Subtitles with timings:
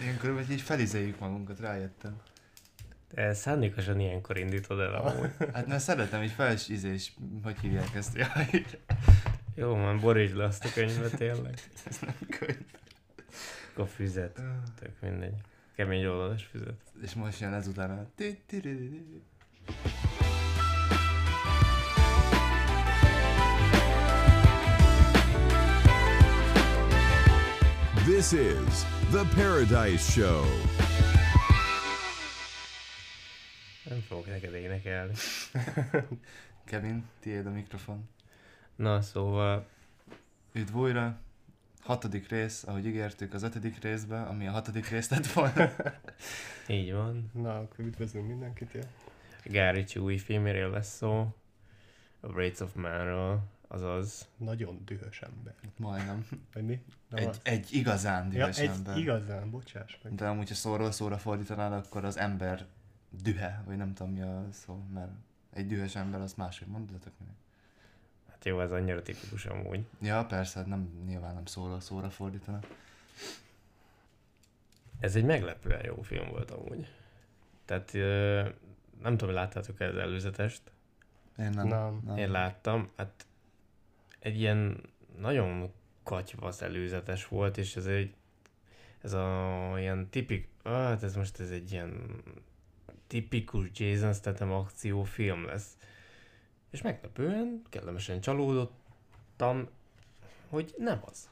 [0.00, 2.20] Ilyenkor vagy így felizéljük magunkat, rájöttem.
[3.10, 5.30] De szándékosan ilyenkor indítod el amúgy.
[5.52, 8.16] Hát mert szeretem így felizés, hogy hívják ezt?
[8.16, 8.64] Jaj,
[9.54, 11.58] Jó, már borítsd le azt a könyvet tényleg.
[11.86, 12.64] ez nem könyv.
[13.72, 14.40] Akkor füzet.
[14.80, 15.34] Tök mindegy.
[15.76, 16.80] Kemény oldalas füzet.
[17.02, 18.06] És most jön ezután a...
[28.14, 30.44] This is The Paradise Show.
[33.84, 35.12] Nem fogok neked énekelni.
[36.70, 38.08] Kevin, tiéd a mikrofon.
[38.76, 39.66] Na, szóval
[40.52, 41.18] Üdv újra.
[41.82, 45.70] Hatodik rész, ahogy ígértük az ötödik részbe, ami a hatodik rész lett volna.
[46.68, 47.30] így van.
[47.32, 48.72] Na, akkor üdvözlünk mindenkit.
[48.72, 48.82] Ja.
[49.44, 51.34] Gári új filméről lesz szó.
[52.20, 53.42] A Rates of Man-ról,
[53.74, 54.28] azaz.
[54.36, 55.54] Nagyon dühös ember.
[55.76, 56.26] Majdnem.
[56.52, 56.84] Vagy mi?
[57.08, 57.40] Nem Egy, az?
[57.42, 58.96] egy igazán ja, dühös egy ember.
[58.96, 60.14] igazán, bocsáss meg.
[60.14, 62.66] De amúgy, ha szóról szóra fordítanád, akkor az ember
[63.10, 65.10] dühe, vagy nem tudom mi a szó, mert
[65.50, 67.34] egy dühös ember, azt máshogy mondhatok meg.
[68.30, 69.86] Hát jó, ez annyira tipikus amúgy.
[70.00, 72.58] Ja, persze, hát nem, nyilván nem szóról szóra fordítana.
[75.00, 76.88] Ez egy meglepően jó film volt amúgy.
[77.64, 77.92] Tehát
[79.02, 80.62] nem tudom, hogy láttátok -e az előzetest.
[81.38, 81.66] Én nem.
[81.66, 82.02] Nem.
[82.04, 82.16] nem.
[82.16, 83.26] Én láttam, hát
[84.24, 84.80] egy ilyen
[85.18, 85.72] nagyon
[86.02, 88.14] katyvasz előzetes volt, és ez egy
[89.00, 92.22] ez a ilyen tipik, hát ez most ez egy ilyen
[93.06, 95.76] tipikus Jason Statham akciófilm lesz.
[96.70, 99.68] És meglepően, kellemesen csalódottam,
[100.48, 101.28] hogy nem az.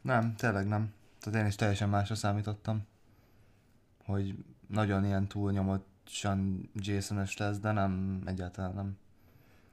[0.00, 0.94] Nem, tényleg nem.
[1.20, 2.86] Tehát én is teljesen másra számítottam.
[4.04, 8.96] Hogy nagyon ilyen túlnyomottsan Jason-ös lesz, de nem, egyáltalán nem.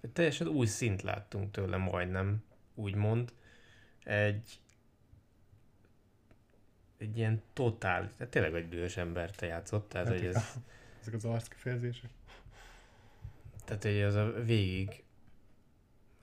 [0.01, 2.43] Egy teljesen új szint láttunk tőle majdnem,
[2.75, 3.33] úgymond.
[4.03, 4.59] Egy
[6.97, 10.43] egy ilyen totál, tehát tényleg egy dühös embert játszott, tehát Hát hogy ez,
[11.01, 12.09] Ezek az arckifejezések.
[13.65, 15.03] tehát hogy ez a végig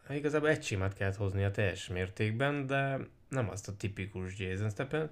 [0.07, 2.99] hát igazából egy simát kellett hozni a teljes mértékben, de
[3.29, 5.09] nem azt a tipikus Jason statham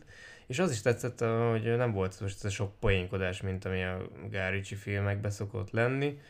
[0.47, 1.21] és az is tetszett,
[1.51, 4.07] hogy nem volt most ez a sok poénkodás, mint ami a
[4.51, 6.21] Ritchie filmekben szokott lenni.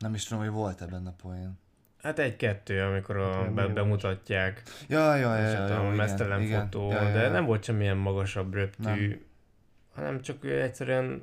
[0.00, 1.58] Nem is tudom, hogy volt-e benne poén.
[2.02, 6.42] Hát egy-kettő, amikor a, Hát, be, bemutatják Ja, ja, ja, és ja, ja, a mesztelen
[6.42, 6.62] igen.
[6.62, 7.30] fotó, ja, ja, de ja.
[7.30, 9.20] nem volt semmilyen magasabb röptű, Nem.
[9.94, 11.22] hanem csak ő egyszerűen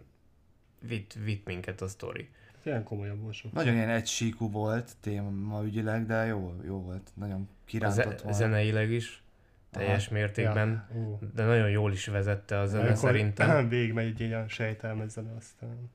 [0.80, 2.30] vitt, vitt minket a sztori.
[2.64, 3.52] Ilyen komolyabb volt sok.
[3.52, 7.12] Nagyon ilyen egysíkú volt témaügyileg, de jó, jó volt.
[7.14, 8.36] Nagyon kirántott volt.
[8.36, 9.24] zeneileg is,
[9.72, 11.28] teljes mértékben, Ja.
[11.34, 13.70] De nagyon jól is vezette a zene Amikor szerintem.
[13.70, 15.90] Végigmegy egy ilyen sejtelmezzen, aztán...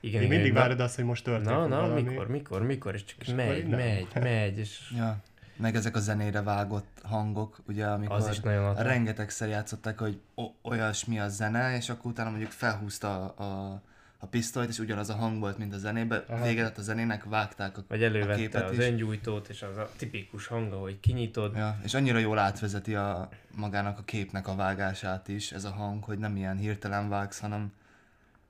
[0.00, 2.02] Igen, Még mindig na- várod azt, hogy most történik Na, na, valami.
[2.02, 5.16] mikor, mikor, mikor, és csak És megy, megy, megy, és Ja.
[5.56, 8.82] Meg ezek a zenére vágott hangok, ugye, amikor az is nagyon adta.
[8.82, 10.20] rengetegszer játszották, hogy
[10.62, 13.82] olyasmi a zene, és akkor utána mondjuk felhúzta a, a,
[14.18, 16.24] a pisztolyt, és ugyanaz a hang volt, mint a zenében.
[16.28, 16.44] Aha.
[16.44, 18.84] Vége a zenének, vágták a, Vagy a képet az is.
[18.84, 21.56] öngyújtót, és az a tipikus hang, hogy kinyitod.
[21.56, 26.02] Ja, és annyira jól átvezeti a magának a képnek a vágását is, ez a hang,
[26.04, 27.72] hogy nem ilyen hirtelen vágsz, hanem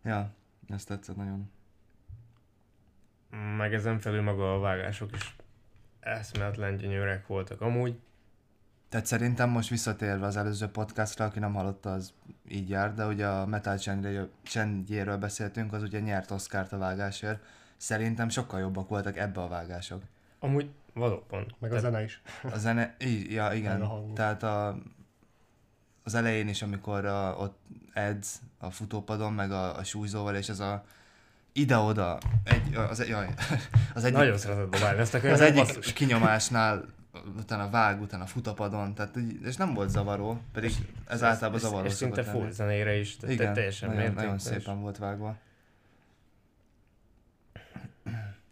[0.04, 0.30] ja,
[0.68, 1.50] ezt tetszett nagyon.
[3.56, 5.36] Meg ezen felül maga a vágások is
[6.00, 7.98] eszméletlen gyönyörek voltak amúgy.
[8.88, 12.12] Tehát szerintem most visszatérve az előző podcastra, aki nem hallotta, az
[12.48, 13.78] így jár, de ugye a Metal
[14.42, 17.44] Csendjéről- beszéltünk, az ugye nyert Oscárt a vágásért.
[17.76, 20.02] Szerintem sokkal jobbak voltak ebbe a vágások.
[20.38, 21.54] Amúgy valóban.
[21.58, 22.22] Meg a zene is.
[22.42, 24.78] A zene, í- ja igen, tehát a,
[26.08, 27.58] az elején is, amikor a, ott
[27.92, 30.84] edz a futópadon, meg a, a súlyzóval, és ez a
[31.52, 33.28] ide-oda, egy, az, jaj,
[33.94, 35.92] az egyik, Nagyon szeretett dobálni ezt a az könyvet, egyik basszus.
[35.92, 36.84] kinyomásnál
[37.36, 40.72] utána vág, utána futapadon, tehát így- és nem volt zavaró, pedig
[41.06, 44.80] ez általában zavaró És szinte full zenére is, tehát Igen, teljesen nagyon, nagyon és szépen
[44.80, 45.36] volt vágva.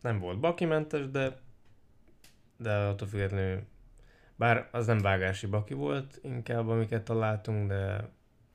[0.01, 1.45] Nem volt bakimentes, de
[2.59, 3.63] de attól függetlenül
[4.37, 8.09] bár az nem vágási baki volt, inkább amiket találtunk, de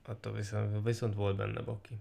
[0.05, 2.00] attól viszont, viszont volt benne baki.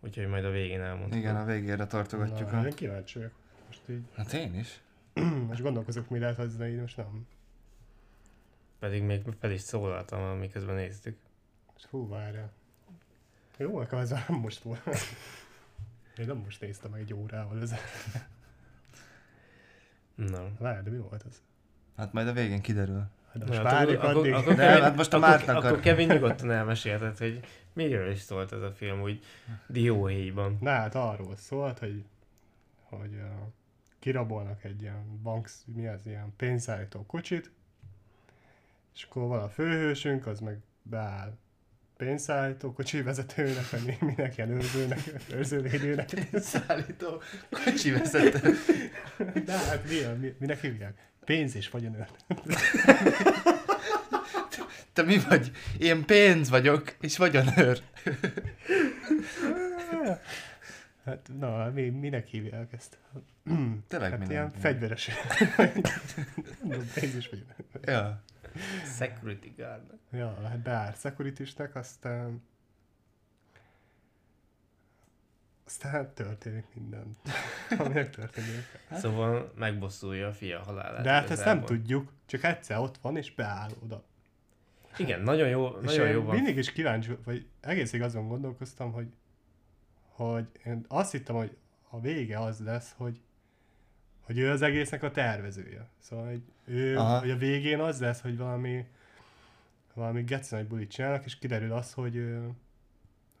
[0.00, 1.18] Úgyhogy majd a végén elmondom.
[1.18, 2.50] Igen, a végére tartogatjuk.
[2.50, 2.66] Na, a...
[2.66, 3.32] én kíváncsi vagyok.
[3.66, 4.80] Most így, Hát én is.
[5.48, 7.26] most gondolkozok, mi lehet, ha ez így most nem.
[8.78, 11.18] Pedig még fel is szólaltam, miközben néztük.
[11.90, 12.52] Hú, várjál.
[13.56, 14.82] Jó, akkor ez nem most volt.
[16.16, 17.74] Én nem most néztem egy órával ez.
[20.14, 20.50] Na.
[20.58, 21.42] Várj, de mi volt ez?
[21.98, 23.04] Hát majd a végén kiderül.
[23.32, 24.32] Hát most hát várjuk akkor, addig.
[24.32, 27.40] akkor, Kevin, hát most a akkor, Márknak akkor Kevin nyugodtan elmesélted, hogy
[27.72, 29.24] miről is szólt ez a film úgy
[29.66, 30.58] dióhéjban.
[30.60, 32.04] Na hát arról szólt, hogy,
[32.82, 33.22] hogy uh,
[33.98, 37.50] kirabolnak egy ilyen bank, mi az, ilyen pénzállító kocsit,
[38.94, 41.36] És akkor van a főhősünk, az meg beáll
[41.96, 45.00] pénzszállító kocsi vezetőnek, vagy mi- minek ilyen őrzőnek,
[45.32, 46.08] őrzővédőnek.
[46.34, 47.20] Szállító,
[47.50, 48.54] kocsi vezető.
[49.46, 51.06] De hát mi, a- mi, minek hívják?
[51.28, 52.08] Pénz és vagyonőr.
[54.92, 55.50] Te mi vagy?
[55.78, 57.82] Én pénz vagyok, és vagyonőr.
[61.04, 62.98] Hát, na, mi, minek hívják ezt?
[63.88, 65.08] Tényleg Hát minek ilyen fegyveres.
[66.94, 67.54] Pénz és vagyonőr.
[67.82, 68.22] Ja.
[68.96, 69.92] Security guard.
[70.12, 72.42] Ja, hát beáll securitisnek, aztán
[75.68, 77.16] aztán történik minden,
[77.78, 78.80] aminek történik.
[78.92, 81.02] Szóval megbosszulja a fia halálát.
[81.02, 84.04] De hát ezt nem tudjuk, csak egyszer ott van, és beáll oda.
[84.96, 86.34] Igen, nagyon jó, És nagyon jó van.
[86.34, 89.06] mindig is kíváncsi, vagy egészig azon gondolkoztam, hogy,
[90.08, 91.56] hogy én azt hittem, hogy
[91.90, 93.20] a vége az lesz, hogy,
[94.20, 95.88] hogy ő az egésznek a tervezője.
[95.98, 97.18] Szóval, hogy, ő, Aha.
[97.18, 98.86] hogy a végén az lesz, hogy valami
[99.94, 102.16] valami geci nagy bulit csinálnak, és kiderül az, hogy,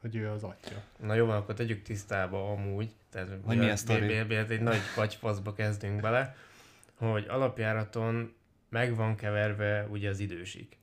[0.00, 0.82] hogy ő az atya.
[0.96, 4.22] Na jó, van, akkor tegyük tisztába amúgy, tehát Hogy milyen sztori?
[4.22, 6.36] BB-t egy nagy kagyfaszba kezdünk bele,
[6.94, 8.34] hogy alapjáraton
[8.68, 10.78] meg van keverve ugye az idősik.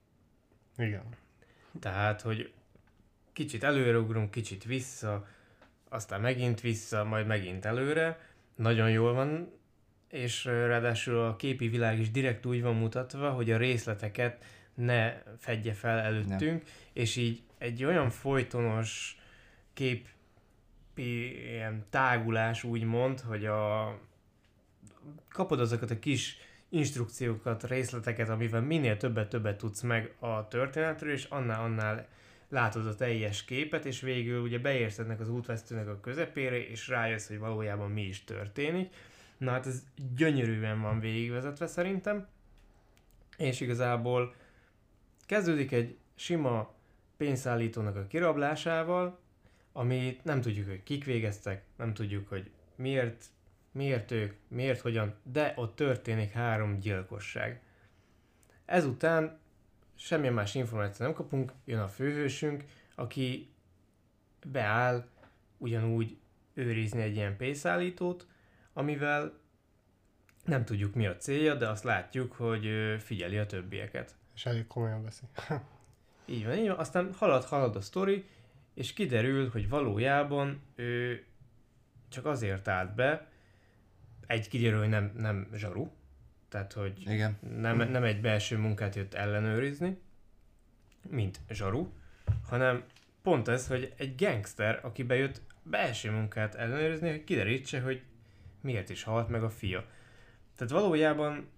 [0.77, 1.03] Igen.
[1.79, 2.53] Tehát, hogy
[3.33, 5.27] kicsit előreugrunk, kicsit vissza,
[5.89, 8.19] aztán megint vissza, majd megint előre.
[8.55, 9.51] Nagyon jól van,
[10.09, 15.73] és ráadásul a képi világ is direkt úgy van mutatva, hogy a részleteket ne fedje
[15.73, 16.63] fel előttünk,
[16.93, 19.17] és így egy olyan folytonos
[19.73, 23.97] képi ilyen tágulás úgymond, hogy a
[25.29, 26.37] kapod azokat a kis
[26.69, 32.07] instrukciókat, részleteket, amivel minél többet-többet tudsz meg a történetről, és annál-annál
[32.49, 37.27] látod a teljes képet, és végül ugye beérsz ennek az útvesztőnek a közepére, és rájössz,
[37.27, 38.93] hogy valójában mi is történik.
[39.37, 39.83] Na hát ez
[40.15, 42.27] gyönyörűen van végigvezetve szerintem,
[43.37, 44.33] és igazából
[45.25, 46.73] kezdődik egy sima
[47.17, 49.19] pénzszállítónak a kirablásával,
[49.71, 53.25] amit nem tudjuk, hogy kik végeztek, nem tudjuk, hogy miért,
[53.71, 57.61] miért ők, miért, hogyan, de ott történik három gyilkosság.
[58.65, 59.39] Ezután
[59.95, 62.63] semmilyen más információt nem kapunk, jön a főhősünk,
[62.95, 63.49] aki
[64.45, 65.07] beáll
[65.57, 66.17] ugyanúgy
[66.53, 68.27] őrizni egy ilyen pénzszállítót,
[68.73, 69.39] amivel
[70.45, 74.15] nem tudjuk mi a célja, de azt látjuk, hogy figyeli a többieket.
[74.35, 75.23] És elég komolyan veszi.
[76.25, 76.77] Így van, így van.
[76.77, 78.25] Aztán halad, halad a sztori,
[78.73, 81.23] és kiderül, hogy valójában ő
[82.09, 83.27] csak azért állt be,
[84.27, 85.89] egy kiderül, hogy nem, nem zsaru,
[86.49, 87.37] tehát hogy Igen.
[87.57, 89.97] nem, nem egy belső munkát jött ellenőrizni,
[91.09, 91.89] mint zsaru,
[92.47, 92.83] hanem
[93.21, 98.01] pont ez, hogy egy gangster, aki bejött belső munkát ellenőrizni, hogy kiderítse, hogy
[98.61, 99.85] miért is halt meg a fia.
[100.55, 101.49] Tehát valójában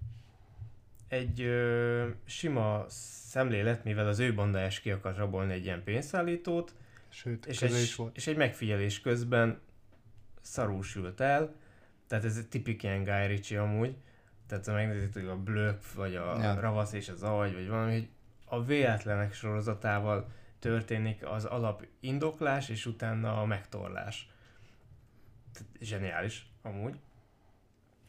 [1.08, 6.74] egy ö, sima szemlélet, mivel az ő bandájás ki akar rabolni egy ilyen pénzszállítót,
[7.10, 8.16] Sőt, és egy, is volt.
[8.16, 9.60] és egy megfigyelés közben
[10.42, 11.56] szarul sült el,
[12.08, 13.96] tehát ez egy tipik ilyen Guy Ritchie amúgy,
[14.48, 16.60] tehát ha megnézitek a Blöff, vagy a ja.
[16.60, 18.10] Ravasz és az Agy, vagy valami, hogy
[18.46, 24.30] a véletlenek sorozatával történik az alap indoklás, és utána a megtorlás.
[25.54, 27.00] Tehát zseniális, amúgy.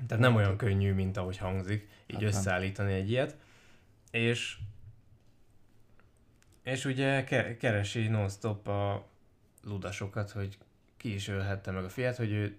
[0.07, 3.37] Tehát nem olyan könnyű, mint ahogy hangzik, így Hát összeállítani egy ilyet.
[4.11, 4.59] És
[6.63, 9.09] és ugye ke- keresi non-stop a
[9.65, 10.59] ludasokat, hogy
[10.97, 12.59] ki is ölhette meg a fiát, hogy ő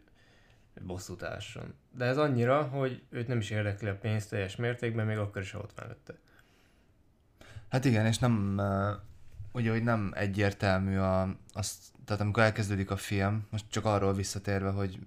[0.82, 1.74] bosszút ásson.
[1.92, 5.52] De ez annyira, hogy őt nem is érdekli a pénz teljes mértékben, még akkor is
[5.52, 6.14] ha ott mellette.
[7.70, 8.62] Hát igen, és nem,
[9.52, 14.70] ugye, hogy nem egyértelmű a, azt, tehát amikor elkezdődik a film, most csak arról visszatérve,
[14.70, 15.00] hogy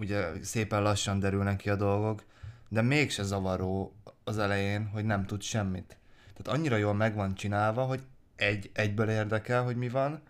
[0.00, 2.24] ugye szépen lassan derülnek ki a dolgok,
[2.68, 5.96] de mégse zavaró az elején, hogy nem tud semmit.
[6.36, 8.02] Tehát annyira jól meg van csinálva, hogy
[8.36, 10.22] egy, egyből érdekel, hogy mi van,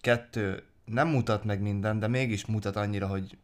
[0.00, 3.38] kettő, nem mutat meg mindent, de mégis mutat annyira, hogy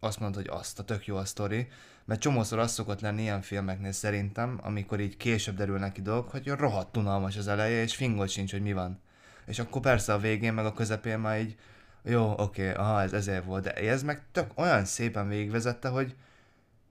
[0.00, 1.68] azt mondod, hogy azt a tök jó a sztori,
[2.04, 6.48] mert csomószor az szokott lenni ilyen filmeknél szerintem, amikor így később derülnek ki dolgok, hogy
[6.48, 9.00] rohadt unalmas az eleje, és fingot sincs, hogy mi van.
[9.46, 11.56] És akkor persze a végén, meg a közepén már így,
[12.02, 16.14] jó, oké, aha, ez ezért volt, de ez meg tök olyan szépen végigvezette, hogy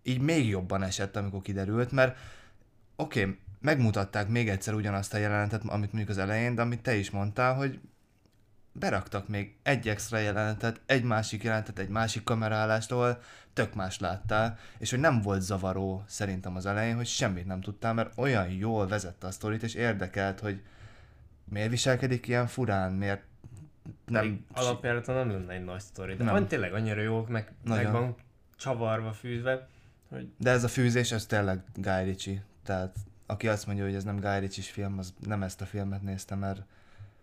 [0.03, 2.17] így még jobban esett, amikor kiderült, mert
[2.95, 7.09] oké, megmutatták még egyszer ugyanazt a jelenetet, amit mondjuk az elején, de amit te is
[7.09, 7.79] mondtál, hogy
[8.71, 13.21] beraktak még egy extra jelenetet, egy másik jelenetet, egy másik kamerálástól,
[13.53, 17.93] tök más láttál, és hogy nem volt zavaró szerintem az elején, hogy semmit nem tudtál,
[17.93, 20.61] mert olyan jól vezette a sztorit, és érdekelt, hogy
[21.43, 23.21] miért viselkedik ilyen furán, miért
[24.05, 24.45] Nem, nem...
[24.53, 27.91] alapjáraton nem lenne egy nagy sztori, de van tényleg annyira jó, meg, meg Nagyon.
[27.91, 28.15] van
[28.57, 29.67] csavarva, fűzve,
[30.09, 34.03] hogy De ez a fűzés, ez tényleg Guy Ritchie, tehát aki azt mondja, hogy ez
[34.03, 36.61] nem Guy Ritchie-s film, az nem ezt a filmet nézte, mert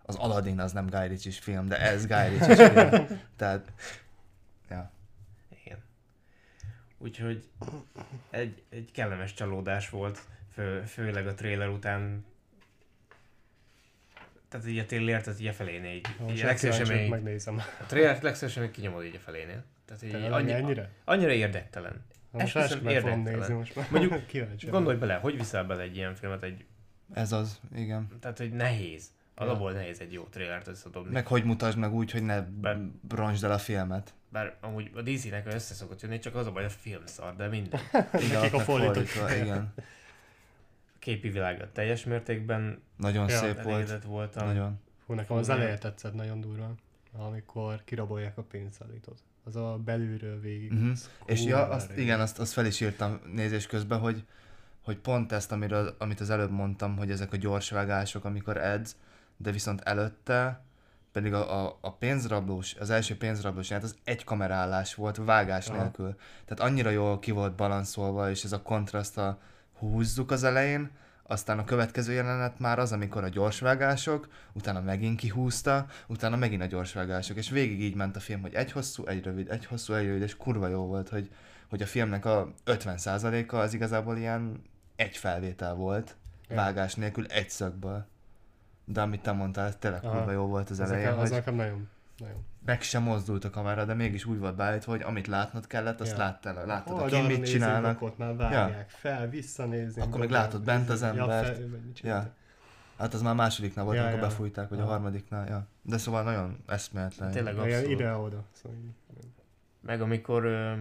[0.02, 3.20] az Aladdin az nem Guy Ritchie-s film, de ez Guy Ritchie-s film.
[3.36, 3.72] Tehát,
[4.70, 4.90] ja.
[5.64, 5.78] Igen.
[6.98, 7.48] Úgyhogy
[8.30, 10.20] egy, egy kellemes csalódás volt,
[10.52, 12.24] fő, főleg a trailer után.
[14.48, 16.06] Tehát így a trailer, tehát így a felénél így.
[16.20, 17.56] így Most legszívesebben megkíváncsi, így- megnézem.
[17.80, 19.64] a trailer legszívesebben kinyomod így a felénél.
[19.84, 20.90] Tehát így Tényleg annyi, ennyire?
[21.04, 22.04] annyira érdektelen.
[22.30, 23.38] Most Esküszöm, ezt meg fogom érdektelen.
[23.38, 23.86] nézni most már.
[23.90, 24.66] Mondjuk kíváncsi.
[24.66, 26.64] Gondolj bele, hogy viszel bele egy ilyen filmet, egy,
[27.12, 28.08] Ez az, igen.
[28.20, 29.14] tehát hogy nehéz.
[29.34, 31.12] Alapból nehéz egy jó trailert összedobni.
[31.12, 34.14] Meg hogy mutasd meg úgy, hogy ne Be- roncsd el a filmet.
[34.28, 37.48] Bár amúgy a DC-nek össze szokott jönni, csak az a baj, a film szar, de
[37.48, 37.80] minden.
[38.12, 39.74] Igen, Nekik a fordítva, igen.
[41.06, 44.04] Képi világa teljes mértékben Nagyon Ja, szép volt.
[44.04, 44.46] voltam.
[44.46, 44.80] Nagyon.
[45.06, 46.74] Hú, nekem az eleje tetszett nagyon durván,
[47.12, 49.18] amikor kirabolják a pénzszállítót.
[49.44, 50.72] Az a belülről végig.
[50.72, 50.90] Uh-huh.
[50.90, 54.24] az És ja, azt, igen, azt, azt fel is írtam nézés közben, hogy,
[54.80, 58.96] hogy pont ezt, amiről, amit az előbb mondtam, hogy ezek a gyorsvágások, amikor edz,
[59.36, 60.64] de viszont előtte
[61.12, 65.82] pedig a, a, a pénzrablós, az első pénzrablós jelent, az egy kamerállás volt, vágás Aha.
[65.82, 66.16] nélkül.
[66.44, 69.38] Tehát annyira jól ki volt balanszolva, és ez a kontraszt a
[69.78, 70.90] húzzuk az elején,
[71.22, 76.66] aztán a következő jelenet már az, amikor a gyorsvágások, utána megint kihúzta, utána megint a
[76.66, 80.06] gyorsvágások, és végig így ment a film, hogy egy hosszú, egy rövid, egy hosszú, egy
[80.06, 81.30] rövid, és kurva jó volt, hogy,
[81.68, 84.62] hogy a filmnek a 50%-a az igazából ilyen
[84.96, 86.16] egy felvétel volt,
[86.48, 86.56] Ja.
[86.56, 88.06] vágás nélkül, egy szögből.
[88.84, 92.44] De amit te mondtál, tényleg kurva jó volt az elején, az hogy nekem nagyon, nagyon.
[92.64, 96.10] meg sem mozdult a kamera, de mégis úgy volt beállítva, hogy amit látnod kellett, azt
[96.12, 96.18] Ja.
[96.18, 98.02] láttál, láttad, a kim mit csinálnak.
[98.02, 100.02] Ott már vágják fel, visszanézni.
[100.02, 101.58] Akkor meg látod bent az embert.
[101.58, 102.34] Ja, fel, Ja.
[102.98, 104.26] Hát az már másodiknál volt, Ja, amikor ja.
[104.26, 104.90] befújták, vagy a Aha.
[104.90, 105.66] harmadiknál, ja.
[105.82, 107.30] De szóval nagyon eszméletlen.
[107.30, 107.90] Tényleg abszolút.
[107.90, 108.44] ide-oda.
[108.52, 108.78] Szóval.
[109.80, 110.72] Meg amikor ö,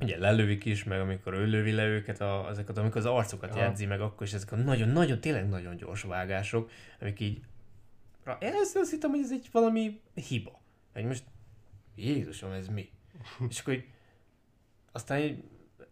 [0.00, 3.60] ugye lelövik is, meg amikor ő lövi le őket, a, ezeket, amikor az arcokat Aha.
[3.60, 6.70] jegyzi, meg akkor is ezek a nagyon-nagyon, tényleg nagyon gyors vágások,
[7.00, 7.40] amik így
[8.40, 10.60] ezt azt hittem, hogy ez egy valami hiba.
[10.92, 11.24] Hogy most,
[11.94, 12.90] Jézusom, ez mi?
[13.48, 13.88] És akkor így,
[14.92, 15.44] aztán így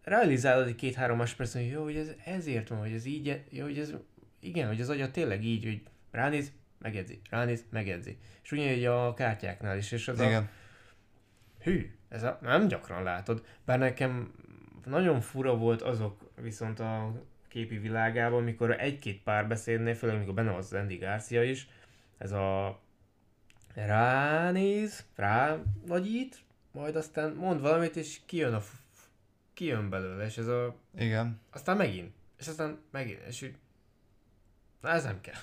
[0.02, 3.78] realizálod egy két-három másodperc, hogy jó, hogy ez ezért van, hogy ez így, jó, hogy
[3.78, 3.94] ez,
[4.40, 8.18] igen, hogy az agya tényleg így, hogy ránéz, megjegyzi, ránéz, megjegyzi.
[8.42, 10.48] És ugyanígy a kártyáknál is, és az a, Igen.
[11.60, 13.44] hű, ez a, nem gyakran látod.
[13.64, 14.34] Bár nekem
[14.84, 20.72] nagyon fura volt azok viszont a képi világában, mikor egy-két párbeszédnél, főleg amikor benne az
[20.72, 21.68] Andy Garcia is,
[22.18, 22.80] ez a
[23.74, 25.56] ránéz, rá
[25.86, 28.62] nagyít, majd aztán mond valamit, és kijön, a,
[29.54, 31.40] kijön belőle, és ez a, Igen.
[31.50, 33.54] aztán megint, és aztán megint, és úgy,
[34.80, 35.40] na ez nem kell.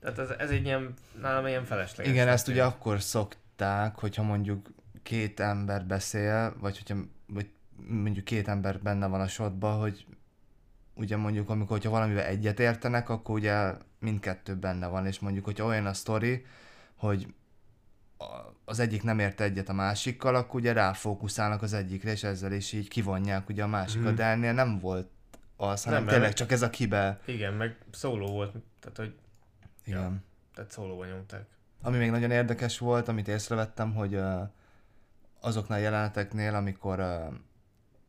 [0.00, 2.12] Tehát ez, ez egy ilyen, nálam ilyen felesleges.
[2.12, 4.70] Igen, ezt ugye akkor szokták, hogyha mondjuk
[5.02, 10.06] két ember beszél, vagy hogyha vagy mondjuk két ember benne van a shotba, hogy
[10.94, 15.64] ugye mondjuk, amikor hogyha valamivel egyet értenek, akkor ugye mindkettő benne van, és mondjuk, hogyha
[15.64, 16.44] olyan a sztori,
[16.96, 17.34] hogy
[18.64, 22.72] az egyik nem ért egyet a másikkal, akkor ugye ráfókuszálnak az egyikre, és ezzel is
[22.72, 24.14] így kivonják ugye a másikat, Mhm.
[24.14, 25.08] de ennél nem volt
[25.56, 27.20] az, hanem Nem, tényleg mert- csak ez a kibe.
[27.24, 29.14] Igen, meg szóló volt, tehát hogy
[29.84, 30.00] Igen.
[30.00, 30.12] Ja.
[30.54, 31.46] tehát szólóban nyomták.
[31.82, 34.40] Ami még nagyon érdekes volt, amit észrevettem, hogy uh,
[35.40, 37.34] azoknál a jeleneteknél, amikor uh,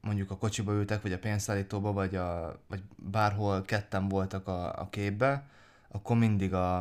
[0.04, 4.90] mondjuk a kocsiba ültek, vagy a pénzszállítóba, vagy, a, vagy bárhol ketten voltak a, a
[4.90, 5.48] képbe,
[5.88, 6.80] akkor mindig a,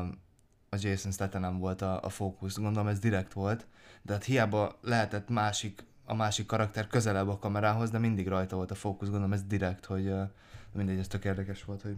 [0.69, 2.59] a Jason Statham volt a, a fókusz.
[2.59, 3.67] Gondolom ez direkt volt,
[4.03, 8.71] de hát hiába lehetett másik, a másik karakter közelebb a kamerához, de mindig rajta volt
[8.71, 9.09] a fókusz.
[9.09, 10.15] Gondolom ez direkt, hogy
[10.73, 11.97] mindegy, ez tök érdekes volt, hogy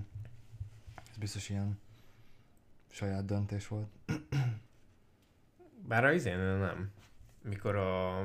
[1.10, 1.78] ez biztos ilyen
[2.90, 3.88] saját döntés volt.
[5.88, 6.90] Bár a izénél nem.
[7.42, 8.20] Mikor a,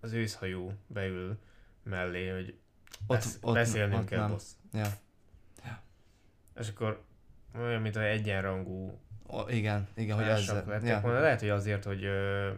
[0.00, 1.38] az őszhajó beül
[1.84, 2.54] mellé, hogy
[3.06, 4.30] Ott- besz, ott- beszélnünk ott kell, nem.
[4.30, 4.44] boss.
[4.72, 4.86] Ja.
[6.60, 7.02] És akkor
[7.58, 10.64] olyan, mint a egyenrangú O, igen, igen, hogy ezzel.
[10.66, 11.00] lettek Ja.
[11.00, 11.20] volna.
[11.20, 12.50] Lehet, hogy azért, hogy ö,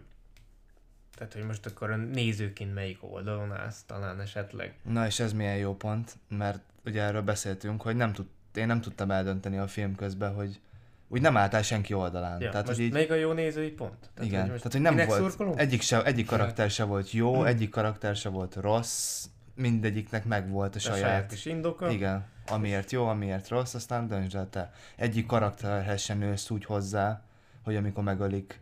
[1.17, 4.79] tehát, hogy most akkor a nézőként melyik oldalon állsz talán esetleg.
[4.83, 8.81] Na és ez milyen jó pont, mert ugye erről beszéltünk, hogy nem tud, én nem
[8.81, 10.61] tudtam eldönteni a film közben, hogy
[11.09, 12.41] úgy nem álltál senki oldalán.
[12.41, 14.11] Ja, tehát, hogy így, melyik a jó nézői pont?
[14.15, 15.61] Tehát, igen, most tehát hogy nem volt, szurkolunk?
[15.61, 20.75] egyik, se, egyik karakter se volt jó, egyik karakter se volt rossz, mindegyiknek meg volt
[20.75, 21.91] a a saját saját, kis indoka.
[21.91, 24.73] igen, amiért jó, amiért rossz, aztán döntsd el te.
[24.97, 27.23] Egyik karakterhez sem nősz úgy hozzá,
[27.65, 28.61] hogy amikor megölik,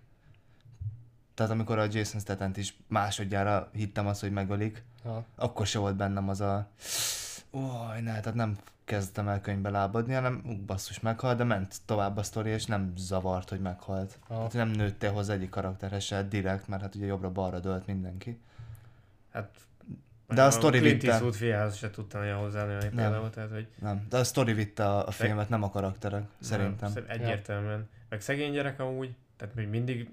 [1.35, 5.25] tehát amikor a Jason statham is másodjára hittem azt, hogy megölik, Ha.
[5.37, 6.69] akkor se volt bennem az a...
[7.55, 12.17] Oj, ne, tehát nem kezdtem el könyvbe lábadni, hanem ú, basszus meghalt, de ment tovább
[12.17, 14.19] a sztori, és nem zavart, hogy meghalt.
[14.27, 14.47] Aha.
[14.49, 18.41] Tehát nem nőttél hozzá egyik karakterhez se direkt, mert hát ugye jobbra-balra dölt mindenki.
[19.33, 19.51] Hát
[20.29, 21.11] De a sztori Clint vitte.
[21.13, 25.07] Eastwood fiához se tudtam olyan hozzáállni például, tehát hogy Nem, de a sztori vitte a,
[25.07, 26.93] a filmet, nem a karakterek, szerintem.
[26.95, 27.89] Nem, egyértelműen.
[28.09, 30.11] Meg szegény gyerek amúgy, tehát még mindig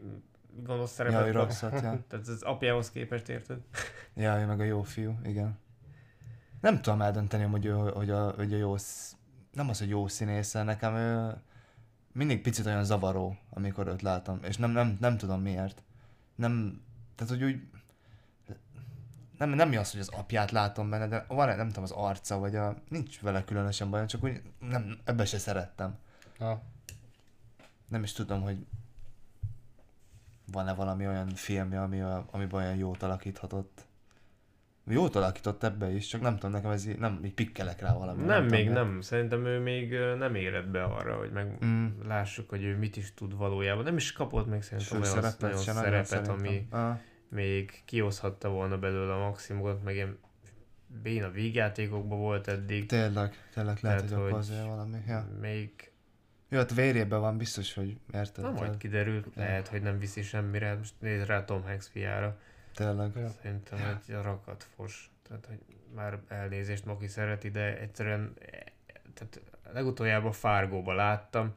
[0.63, 1.45] gonosz Ja, szerepet kap.
[1.48, 1.79] rosszat, ja.
[2.10, 3.57] Tehát az apjához képest érted?
[4.13, 5.60] Ja, meg a jó fiú, igen.
[6.61, 8.75] Nem tudom eldönteni, hogy, ő, hogy, a, hogy a jó,
[9.51, 11.35] nem az, hogy jó színésze, nekem ő
[12.11, 15.83] mindig picit olyan zavaró, amikor őt látom, és nem, nem, nem tudom miért.
[16.35, 16.81] Nem,
[17.15, 17.61] tehát hogy úgy,
[19.37, 22.55] nem, nem az, hogy az apját látom benne, de van, nem tudom, az arca, vagy
[22.55, 25.97] a, nincs vele különösen bajom, csak úgy nem, ebbe se szerettem.
[26.37, 26.61] Na,
[27.87, 28.65] Nem is tudom, hogy
[30.51, 33.85] van-e valami olyan filmje, ami a, amiben olyan jót alakíthatott.
[34.88, 38.23] Jót alakított ebbe is, csak nem tudom, nekem ez így, nem, így pikkelek rá valami.
[38.23, 39.01] Nem, még tudom, nem.
[39.01, 41.88] Szerintem ő még nem érett be arra, hogy meg Mm.
[42.07, 43.83] lássuk, hogy ő mit is tud valójában.
[43.83, 46.79] Nem is kapott még szerintem olyan Főszerepet nagyon szerepet, ami szerintem.
[46.89, 46.97] Ah,
[47.29, 50.17] még kihozhatta volna belőle a maximumot, meg ilyen
[51.01, 52.85] béna vígjátékokban volt eddig.
[52.85, 54.97] tényleg, tényleg lehet, Tehát, hogy hogy- azért valami.
[55.07, 55.27] Ja.
[55.41, 55.91] Még
[56.50, 58.43] Jó, hát vérjében van biztos, hogy érted?
[58.43, 60.65] Na majd kiderül, lehet, hogy nem viszi semmire.
[60.67, 62.39] Hát Most nézd rá Tom Hanks fiára.
[62.73, 63.11] Tényleg.
[63.15, 63.29] Ja.
[63.41, 65.11] Szerintem egy rakat fos.
[65.27, 65.59] Tehát, hogy
[65.95, 68.59] már elnézést Maki szereti, de egyszerűen eh,
[69.13, 69.41] tehát
[69.73, 71.55] legutoljából Fargóba láttam,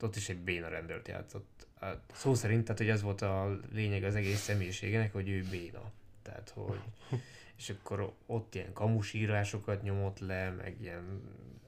[0.00, 1.66] ott is egy béna rendőrt játszott.
[1.80, 5.90] Hát Szó szerint, tehát, hogy ez volt a lényeg az egész személyiségének, hogy ő béna.
[6.22, 6.80] Tehát, hogy
[7.58, 11.22] és akkor ott ilyen kamusírásokat nyomott le, meg ilyen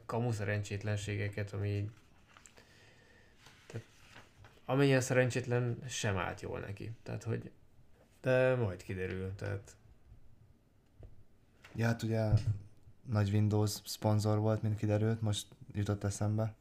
[0.06, 1.90] kamu szerencsétlenségeket, ami
[3.66, 3.86] tehát,
[4.64, 6.90] amennyien szerencsétlen sem állt jól neki.
[7.02, 7.50] Tehát, hogy
[8.20, 9.76] de majd kiderül, tehát
[11.78, 12.30] Ja, hát ugye
[13.04, 16.54] nagy Windows szponzor volt, mint kiderült, most jutott eszembe.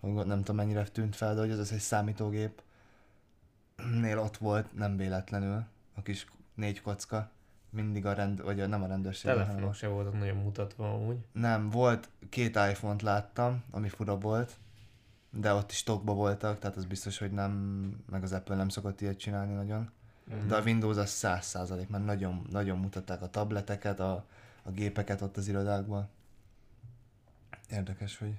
[0.00, 2.62] Nem tudom mennyire tűnt fel, de hogy az egy számítógép
[4.00, 7.30] nél ott volt, nem véletlenül, a kis négy kocka.
[7.70, 9.30] Mindig a rend, vagy a, nem a rendőrség.
[9.30, 11.26] telefonok se voltak nagyon mutatva amúgy.
[11.32, 14.56] Nem, volt, két iPhone-t láttam, ami fura volt,
[15.30, 17.52] de ott is stockba voltak, tehát az biztos, hogy nem,
[18.10, 19.90] meg az Apple nem szokott ilyet csinálni nagyon.
[20.46, 24.26] De a Windows az száz százalék, mert nagyon, nagyon mutatták a tableteket, a,
[24.62, 26.08] a gépeket ott az irodákban.
[27.70, 28.34] Érdekes, hogy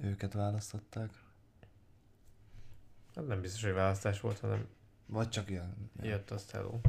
[0.00, 1.10] őket választották.
[3.14, 4.66] Hát nem biztos, hogy választás volt, hanem
[5.06, 5.90] Vagy csak ilyen.
[6.02, 6.80] Jött azt hello.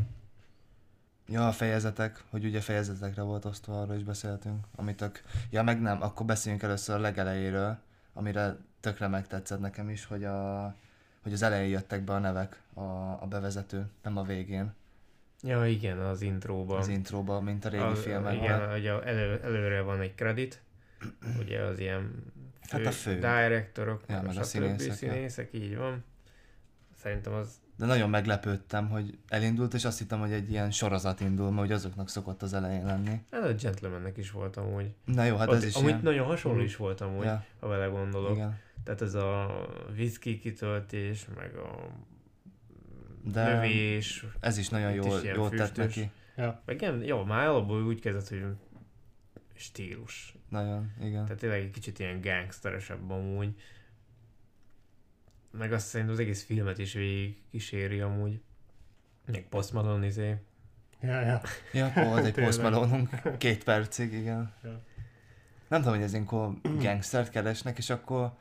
[1.28, 4.66] ja, a fejezetek, hogy ugye fejezetekre volt osztva, arról is beszéltünk.
[4.76, 5.24] Amit tök...
[5.50, 7.78] Ja, meg nem, akkor beszéljünk először a legelejéről,
[8.14, 10.76] amire tökre megtetszett nekem is, hogy, a,
[11.28, 12.82] hogy az elején jöttek be a nevek, a,
[13.22, 14.74] a bevezető, nem a végén,
[15.44, 16.78] Ja, igen, az intróban.
[16.78, 18.44] az intróba, mint a régi Az- filmekben.
[18.44, 20.62] Igen, hogy a- elő, előre van egy kredit,
[21.40, 22.24] ugye az ilyen
[22.68, 23.13] fő, Hát a fő.
[23.16, 24.44] directorok, Ja, meg a stb.
[24.44, 24.94] színészek, ja.
[24.94, 26.04] színészek, így van.
[26.96, 31.48] Szerintem az De nagyon meglepődtem, hogy elindult, és azt hittem, hogy egy ilyen sorozat indul,
[31.50, 33.22] mert hogy azoknak szokott az elején lenni.
[33.30, 34.92] ez a gentlemannek is volt amúgy.
[35.06, 36.00] Na jó, hát Ott, ez is amúgy ilyen.
[36.04, 36.66] nagyon hasonló Mhm.
[36.66, 38.36] is volt amúgy, Ja, ha vele gondolok.
[38.36, 38.60] igen.
[38.84, 39.62] Tehát ez a
[39.96, 41.90] whisky kitöltés, meg a
[43.24, 46.10] De növés, ez is nagyon jól, is jól tett neki.
[46.38, 46.62] ja.
[46.66, 48.44] meg igen, jó, már alapból úgy kezdett, hogy
[49.56, 50.36] stílus.
[50.50, 51.24] Nagyon, igen.
[51.24, 53.56] Tehát tényleg egy kicsit ilyen gangsteresebb amúgy.
[55.58, 58.41] Meg azt szerintem az egész filmet is végig kíséri amúgy.
[59.26, 60.36] Meg Post Malone izé.
[61.02, 61.41] Ja, ja.
[61.74, 62.34] Ja, volt egy.
[62.43, 62.62] Post
[63.38, 64.54] két percig, igen.
[64.63, 64.82] Ja.
[65.67, 68.34] Nem tudom, hogy ez ilyenkor gangstert keresnek, és akkor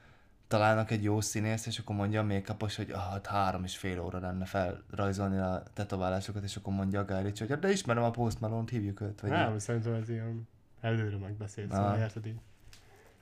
[0.48, 4.00] találnak egy jó színész, és akkor mondja a make hogy ah, hát három és fél
[4.00, 8.10] óra lenne felrajzolni a tetoválásokat, és akkor mondja a Gárics, hogy "Hát de ismerem a
[8.10, 9.20] Post Malone-t, hívjuk őt.
[9.20, 9.36] Vagy így.
[9.36, 10.48] Nem, szerintem ez ilyen
[10.80, 11.76] előre megbeszélt, Ah.
[11.76, 12.40] szóval érted így.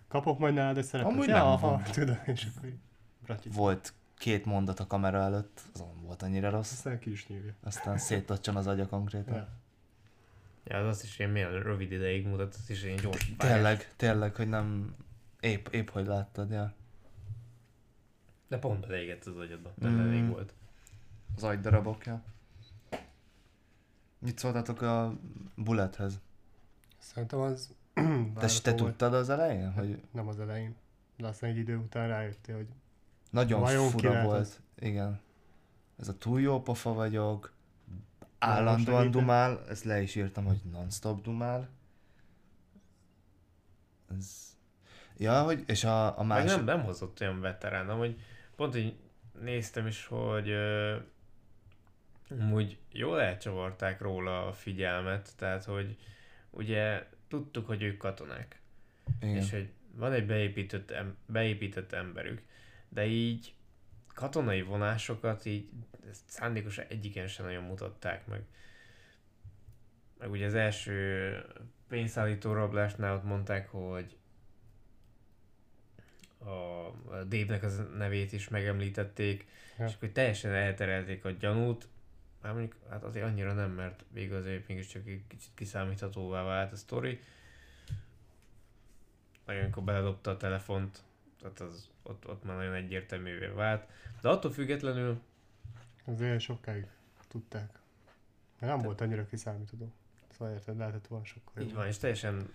[0.09, 1.13] Kapok majd nálad egy szerepet.
[1.13, 2.79] Amúgy ja, nem aha, tudom, és akkor így
[3.25, 3.55] bratyit.
[3.55, 6.73] Volt két mondat a kamera előtt, az nem volt annyira rossz.
[6.73, 7.55] Aztán ki is nyírja.
[7.63, 9.35] Aztán széttocsan az agya konkrétan.
[9.35, 9.49] Ja.
[10.65, 13.33] Ja, az azt is ilyen milyen rövid ideig mutat, az is ilyen gyors.
[13.37, 14.95] Tényleg, tényleg, hogy nem...
[15.41, 16.75] Épp, épp hogy láttad, ja.
[18.49, 19.75] De pont beleégett az agyadba.
[19.85, 19.89] Mm.
[19.89, 20.01] Mm.
[20.01, 20.55] elég volt.
[21.37, 22.23] Az agydarabok, ja.
[24.19, 25.19] Mit szóltatok a
[25.55, 26.21] Bullethez?
[26.99, 27.75] Szerintem az
[28.35, 30.77] Te, te tudtad az elején, hogy Nem az elején.
[31.17, 32.69] De aztán egy idő után rájöttél, hogy
[33.35, 34.61] nagyon Vajon fura volt.
[34.79, 35.21] Igen.
[35.99, 37.53] Ez a túl jó pofa vagyok,
[38.39, 41.69] állandóan dumál, ezt le is írtam, hogy non-stop dumál.
[44.17, 44.57] Ez...
[45.17, 46.57] Ja, hogy, és a, a Meg másik...
[46.57, 48.21] nem, nem hozott olyan veterán, hogy
[48.57, 48.97] pont így
[49.41, 50.97] néztem is, hogy ö,
[52.53, 55.97] úgy jól elcsavarták róla a figyelmet, tehát hogy
[56.51, 58.61] ugye tudtuk, hogy ők katonák,
[59.21, 59.37] Igen.
[59.37, 62.43] és hogy van egy beépített, em- beépített emberük,
[62.95, 63.55] de így
[64.15, 65.69] katonai vonásokat így
[66.27, 68.43] szándékosan egyiken sem nagyon mutatták meg.
[70.19, 71.45] meg ugye az első
[71.89, 74.17] pénzszállító rablásnál ott mondták, hogy
[76.39, 76.91] a
[77.29, 79.47] Dave-nek az nevét is megemlítették,
[79.79, 79.87] Ja.
[79.87, 81.89] és akkor teljesen elterelték a gyanút,
[82.43, 86.77] már mondjuk hát azért annyira nem, mert végül azért mégiscsak egy kicsit kiszámíthatóvá vált a
[86.77, 87.21] sztori.
[89.47, 91.03] Nagyon amikor beledobta a telefont,
[91.41, 93.87] tehát az, ott, ott már nagyon egyértelművé vált.
[94.21, 95.21] De attól függetlenül
[96.07, 96.87] Azért sokáig
[97.29, 97.79] tudták.
[98.59, 99.93] Mert nem volt annyira kiszámítható.
[100.39, 102.49] Szóval érted, lehetett volna sokkal így van, és teljesen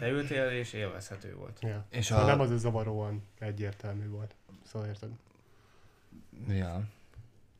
[0.00, 1.58] leültél és élvezhető volt.
[1.62, 1.84] Ja.
[1.90, 4.34] És Szóval a- nem az a zavaróan egyértelmű volt.
[4.64, 5.10] Szóval érted?
[6.48, 6.82] Ja.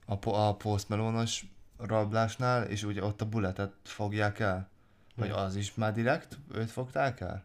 [0.06, 1.44] A, po- a Post Malone-os
[1.76, 4.68] rablásnál, és ugye ott a bulletet fogják el?
[5.16, 5.36] Vagy Ja.
[5.36, 6.38] az is már direkt?
[6.54, 7.44] Őt fogták el?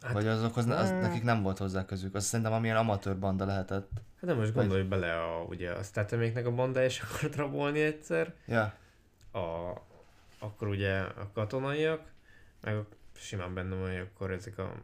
[0.00, 1.00] Hát- Vagy azokhoz ne, az, Eh.
[1.00, 2.14] nekik nem volt hozzá közük.
[2.14, 3.90] Az szerintem amilyen amatőr banda lehetett.
[3.94, 8.34] Hát nem most gondolj bele a, ugye a Stateméknek a banda és akart rabolni egyszer,
[8.46, 8.74] Ja.
[9.32, 9.72] a,
[10.38, 12.12] akkor ugye a katonaiak,
[12.60, 12.86] meg a,
[13.16, 14.74] simán benne van, hogy akkor ezek a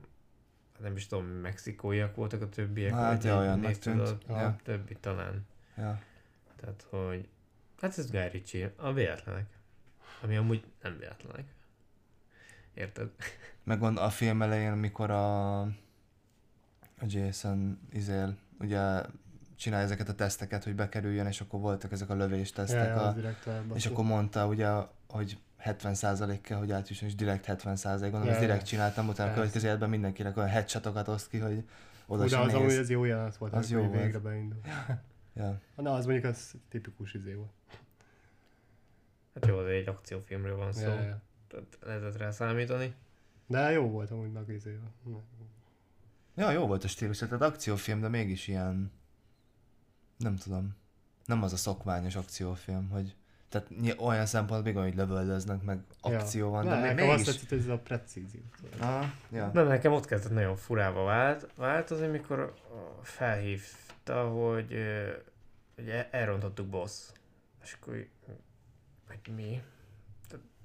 [0.79, 2.93] nem is tudom, mexikóiak voltak a többiek.
[2.93, 4.01] Hát, vagy ja, olyannak tűnt.
[4.09, 4.35] A, Ja.
[4.47, 5.47] a többi talán.
[5.77, 6.01] Ja.
[6.61, 7.29] Tehát, hogy
[7.81, 9.47] hát ez Guy Ritchie, a véletlenek.
[10.23, 11.45] Ami amúgy nem véletlenek.
[12.77, 13.11] Érted?
[13.65, 15.71] Meg gond, a film elején, amikor a, a
[17.07, 19.03] Jason izél, ugye
[19.57, 23.07] csinálja ezeket a teszteket, hogy bekerüljön, és akkor voltak ezek a Ja, lövéstesztek, ja, az
[23.07, 24.69] a, direkt és akkor mondta ugye,
[25.09, 28.47] hogy 70% kell, hogy átjusson, és direkt 70% gondolom, Ja, ezt ja.
[28.47, 31.65] direkt csináltam, utána a következő életben mindenkinek olyan headshotokat oszt ki, hogy
[32.07, 34.03] oda sem az amúgy ez jó jelenet volt, Az az jó volt.
[34.03, 34.61] végre beindul.
[35.35, 35.61] Ja.
[35.77, 37.51] Na, az mondjuk az tipikus izé volt.
[39.35, 40.89] Hát jó, de egy akciófilmről van szó.
[40.89, 41.23] Ja, ja.
[41.49, 42.95] Tehát lehetett rá számítani.
[43.47, 44.79] De jó volt amúgy meg izé.
[46.35, 48.93] ja, jó volt a stílus, tehát akciófilm, de mégis ilyen,
[50.17, 50.77] nem tudom,
[51.25, 53.17] nem az a szokványos akciófilm, hogy
[53.49, 57.33] tehát olyan szempontból még hogy lövöldöznek, meg akció van, de, de még nekem azt mégis...
[57.33, 58.41] tetszett, hogy ez a precízió.
[58.79, 59.51] Ah, ja.
[59.53, 62.53] Nem, nekem ott kezdett nagyon furába vált, változni, amikor ö,
[63.03, 64.75] felhívta, hogy,
[65.75, 67.11] hogy e- elrontottuk boss.
[67.63, 68.07] És akkor
[69.07, 69.63] hogy mi?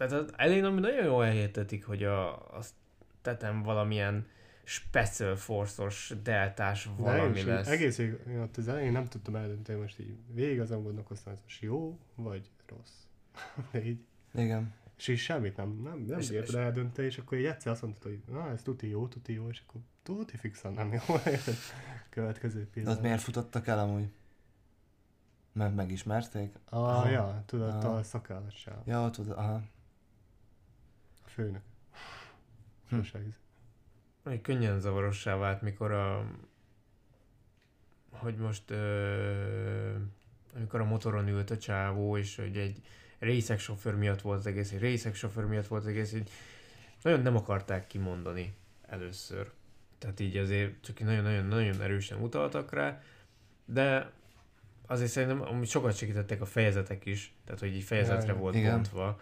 [0.01, 2.73] Te- Tehát az elején ami nagyon jól elhitetik, hogy a, azt
[3.21, 4.27] tetem valamilyen
[4.63, 7.67] special force-os deltás De én valami is lesz.
[7.67, 11.57] egész végig, én ott az elején nem tudtam eldönteni, most így végig azon gondolkoztam, hogy
[11.59, 12.91] jó vagy rossz.
[13.71, 13.99] De így,
[14.33, 14.73] Igen.
[14.97, 17.81] és így semmit nem, nem, nem És- bírtad és- eldönteni, és akkor így egyszer azt
[17.81, 21.15] mondtad, hogy na ez tuti jó, tuti jó, és akkor tuti fixan nem jó.
[22.09, 23.01] Következő De pillanat.
[23.01, 24.11] miért futottak el amúgy?
[25.53, 26.55] Mert megismerték?
[26.69, 27.09] Ah, Aha.
[27.09, 27.95] ja, tudod, Aha.
[27.95, 28.81] a szakállassal.
[28.85, 29.61] Ja, ott, ott aha.
[31.41, 31.61] Főnök.
[32.89, 32.95] Hm.
[32.95, 33.39] Sose íz.
[34.23, 36.25] Hogy könnyen zavarossá vált, mikor a...
[38.09, 38.71] Hogy most...
[38.71, 39.95] Ö,
[40.55, 42.81] amikor a motoron ült a csávó, és hogy egy
[43.19, 46.29] részek sofőr miatt volt az egész, egy részek sofőr miatt volt az egész, így
[47.01, 49.51] nagyon nem akarták kimondani először.
[49.97, 53.01] Tehát így azért csak nagyon-nagyon-nagyon erősen utaltak rá,
[53.65, 54.11] de
[54.85, 58.39] azért szerintem amúgy sokat segítettek a fejezetek is, tehát hogy így fejezetre Ja, ja.
[58.39, 58.73] volt Igen.
[58.73, 59.21] bontva,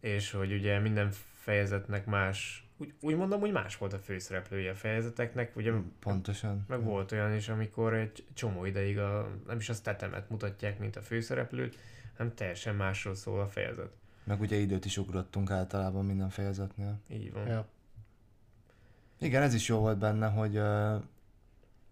[0.00, 1.12] és hogy ugye minden
[1.46, 6.64] fejezetnek más, úgy, úgy mondom, hogy más volt a főszereplője a fejezeteknek, ugye Pontosan.
[6.68, 10.96] meg volt olyan is, amikor egy csomó ideig a, nem is a tetemet mutatják, mint
[10.96, 11.76] a főszereplőt,
[12.16, 13.90] hanem teljesen másról szól a fejezet.
[14.24, 16.98] Meg ugye időt is ugrottunk általában minden fejezetnél.
[17.08, 17.46] Így van.
[17.46, 17.66] Ja.
[19.18, 20.60] Igen, ez is jó volt benne, hogy,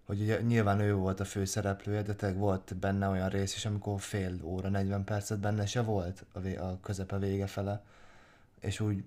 [0.05, 4.01] hogy ugye nyilván ő volt a főszereplője, de tényleg volt benne olyan rész is, amikor
[4.01, 7.85] fél óra, 40 percet benne se volt a, vé- a közepe vége fele.
[8.61, 9.05] És úgy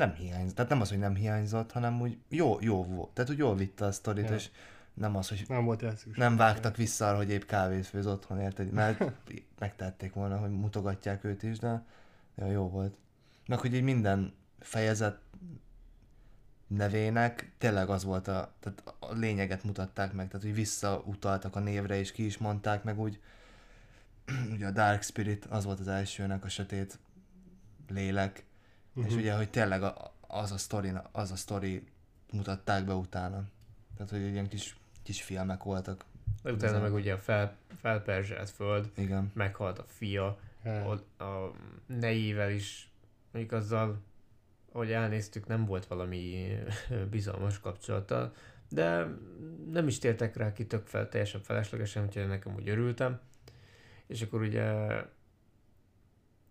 [0.00, 0.54] nem hiányzott.
[0.54, 3.10] Tehát nem az, hogy nem hiányzott, hanem úgy jó, jó volt.
[3.10, 4.34] Tehát úgy jól vitte a sztorit, Ja.
[4.34, 4.50] és
[4.94, 6.16] nem az, hogy Nem volt el szükség.
[6.22, 8.70] nem vágtak vissza arra, hogy épp kávét főz otthon, érted?
[8.72, 9.04] Mert
[9.58, 11.84] megtették volna, hogy mutogatják őt is, de
[12.36, 12.94] ja, jó volt.
[13.46, 15.18] Meg hogy így minden fejezet
[16.66, 21.98] nevének tényleg az volt a, tehát a lényeget mutatták meg, tehát hogy visszautaltak a névre
[21.98, 23.20] és ki is mondták meg úgy,
[24.54, 26.98] ugye a Dark Spirit az volt az elsőnek, a sötét
[27.88, 28.44] lélek,
[28.94, 29.04] uh-huh.
[29.06, 29.20] és Mhm.
[29.20, 31.84] ugye, hogy tényleg a, az a sztori, az a sztori
[32.32, 33.44] mutatták be utána.
[33.96, 36.04] Tehát, hogy ilyen kis, kis filmek voltak.
[36.42, 39.30] De utána meg ugye a fel, felperzselt föld, Igen.
[39.34, 40.90] meghalt a fia, Ja.
[41.18, 41.52] a, a
[41.86, 42.90] nejével is,
[43.32, 44.00] mondjuk azzal,
[44.72, 46.56] ahogy elnéztük, nem volt valami
[47.10, 48.32] bizalmas kapcsolata,
[48.68, 49.06] de
[49.70, 53.20] nem is tértek rá ki tök fel, teljesen feleslegesen, úgyhogy nekem úgy örültem.
[54.06, 54.62] És akkor ugye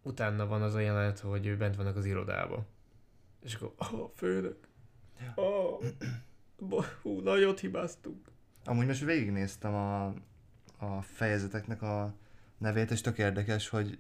[0.10, 2.66] utána van az a jelenet, hogy ő bent vannak az irodába.
[3.44, 4.68] És akkor, oh, főnök,
[5.36, 5.84] oh,
[7.02, 8.28] hú, nagyot hibáztunk.
[8.66, 10.06] Amúgy most végignéztem a,
[10.78, 12.14] a fejezeteknek a
[12.58, 14.00] nevét, és tök érdekes, hogy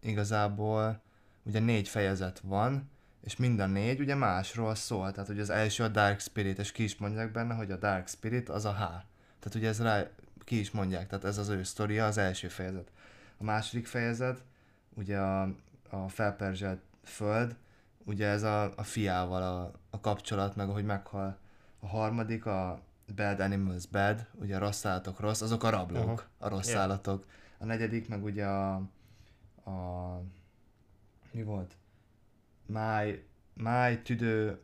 [0.00, 1.02] igazából
[1.42, 2.90] ugye négy fejezet van,
[3.20, 5.12] és mind a négy ugye másról szól.
[5.12, 8.08] Tehát ugye az első a Dark Spirit, és ki is mondják benne, hogy a Dark
[8.08, 8.78] Spirit az a H.
[9.38, 10.10] Tehát ugye ez rá
[10.44, 12.90] ki is mondják, tehát ez az ő sztoria, az első fejezet.
[13.36, 14.44] A második fejezet,
[14.94, 15.54] ugye a,
[15.90, 17.56] a felperzselt föld,
[18.04, 21.38] ugye ez a, a fiával a, a kapcsolat, meg ahogy meghal.
[21.80, 22.80] A harmadik a
[23.14, 26.22] Bad Animals Bad, ugye a rossz állatok rossz, azok a rablók, Aha.
[26.38, 26.80] a rossz Ja.
[26.80, 27.26] állatok.
[27.58, 28.74] A negyedik meg ugye a,
[29.64, 30.20] a
[31.30, 31.76] mi volt?
[32.66, 34.60] Máj, máj, tüdő,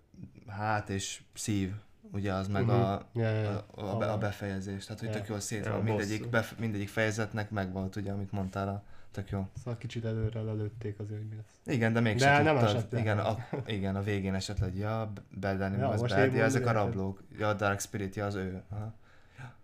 [0.46, 1.74] hát és szív,
[2.12, 3.20] ugye az meg a, Mhm.
[3.24, 3.66] Ja, ja, ja.
[3.74, 4.84] a, a, be- a befejezés.
[4.84, 5.14] Tehát, hogy Ja.
[5.14, 5.80] tök jól szét Ja, van.
[5.80, 9.48] a Mindegyik, bef, mindegyik fejezetnek megvolt, ugye, amit mondtál, a, tök jó.
[9.56, 11.74] Szóval kicsit előre lelőtték azért, hogy mi lesz.
[11.76, 12.76] Igen, de mégsem De nem tudtad.
[12.76, 16.14] esett igen, a, igen, a végén esett le, hogy ja, Bad Animals, Ja, ja, most
[16.14, 17.22] Bad, ja, ezek a rablók.
[17.38, 18.62] Ja, a Dark Spirit, ja, az ő.
[18.68, 18.94] Aha.
[19.38, 19.54] Ja.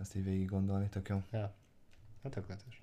[0.00, 1.22] Azt így végig gondolni, tök jó.
[1.30, 1.52] Hát
[2.32, 2.82] tökéletes.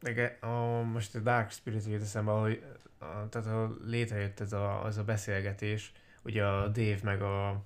[0.00, 2.62] Meg a, most a Dark Spirit jut eszembe, ahogy
[2.98, 5.92] a, tehát ahol létrejött ez a, az a beszélgetés,
[6.22, 7.64] ugye a Dave meg a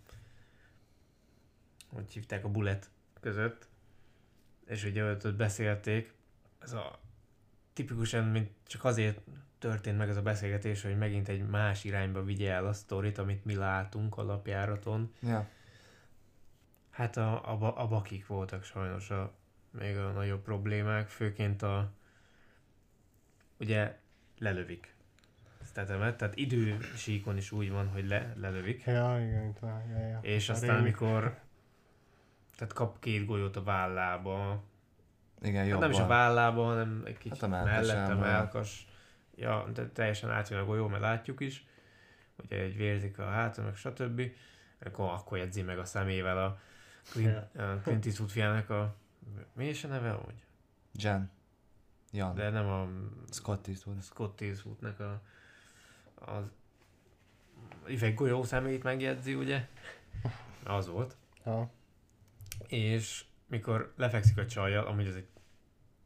[1.93, 3.69] hogy hívták a Bullet között,
[4.67, 6.15] és ugye ott, beszélték,
[6.59, 7.01] ez a
[7.73, 9.21] tipikusan, mint csak azért
[9.59, 13.45] történt meg ez a beszélgetés, hogy megint egy más irányba vigye el a sztorit, amit
[13.45, 15.13] mi látunk a lapjáraton.
[15.21, 15.49] Ja.
[16.91, 19.35] Hát a, a, a bakik voltak sajnos a,
[19.71, 21.93] még a nagyobb problémák, főként a
[23.59, 23.99] ugye
[24.39, 24.92] lelövik
[25.73, 30.19] Statemet, tehát idősíkon is úgy van, hogy le, lelövik, Ja, igen, talán, ja, ja.
[30.23, 31.39] és A aztán rémi- amikor
[32.57, 34.63] tehát kap két golyót a vállába,
[35.41, 35.81] Igen, hát jobban.
[35.81, 38.89] nem is a vállába, hanem egy kicsit Hát a hát mellette, melkas,
[39.35, 41.67] ja, de teljesen átjön a golyó, mert látjuk is,
[42.37, 44.23] ugye egy vérzik a háta, meg stb.
[44.85, 46.59] Akkor, akkor jegyzi meg a szemével a
[47.11, 48.95] Clint, a Clint Eastwood fiának a...
[49.53, 50.45] Mi is a neve hogy?
[50.95, 51.31] Jen.
[52.13, 52.35] Jan.
[52.35, 52.89] De nem a
[53.31, 54.03] Scott Eastwood.
[54.03, 55.23] Scott Eastwoodnak a...
[56.27, 56.43] Az...
[58.03, 59.69] Egy golyó szemét megjegyzi, ugye?
[60.65, 61.17] Az volt.
[61.45, 61.71] Ja.
[62.67, 65.27] És mikor lefekszik a csajjal, amúgy ez egy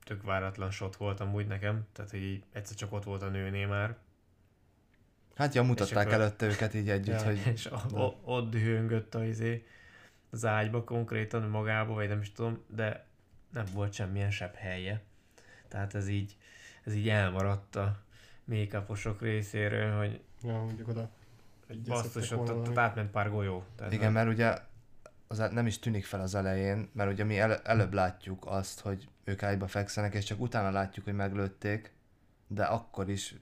[0.04, 3.66] tök váratlan shot volt amúgy nekem, tehát hogy így egyszer csak ott volt a nőnél
[3.68, 3.96] már,
[5.36, 7.24] Hát ja, mutatták akkor- előtte őket így együtt, Ja.
[7.24, 9.66] hogy és a, o, ott dühöngött a izé,
[10.30, 13.06] az ágyba konkrétan magába, vagy nem is tudom, de
[13.52, 15.02] nem volt semmilyen sebb helye.
[15.68, 16.36] Tehát ez így,
[16.84, 18.04] ez így elmaradt a
[18.46, 18.84] make
[19.20, 21.08] részéről, hogy Ja, mondjuk oda.
[21.86, 23.64] basszus, ott, ott, ott átment pár golyó.
[23.76, 24.58] Tehát igen, mert ugye
[25.26, 29.08] az nem is tűnik fel az elején, mert ugye mi el, előbb látjuk azt, hogy
[29.24, 31.92] ők ágyba fekszenek, és csak utána látjuk, hogy meglőtték,
[32.46, 33.34] de akkor is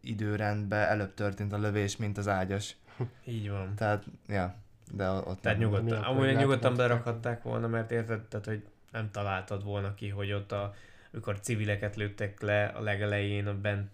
[0.00, 2.76] időrendben előbb történt a lövés, mint az ágyas.
[3.24, 3.74] Így van.
[3.74, 4.54] Tehát, ja,
[4.92, 5.68] de ott Tehát nem.
[5.68, 10.52] nyugodtan, amúgy nyugodtan berakhatták volna, mert érted, tehát, hogy nem találtad volna ki, hogy ott
[10.52, 10.74] a,
[11.12, 13.90] amikor civileket lőttek le a legelején a bent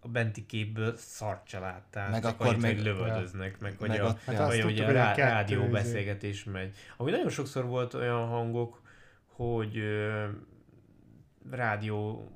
[0.00, 2.10] a benti képből szart se láttál.
[2.10, 4.40] Meg csak akkor annyit, még- hogy lövöldöznek, meg, hogy meg a, Hát Ja.
[4.40, 6.76] azt vagy tudtuk, ugye a hogy a rá, rádió izé- beszélgetés megy.
[6.96, 8.82] Ami nagyon sokszor volt olyan hangok,
[9.26, 10.26] hogy ö,
[11.50, 12.28] rádió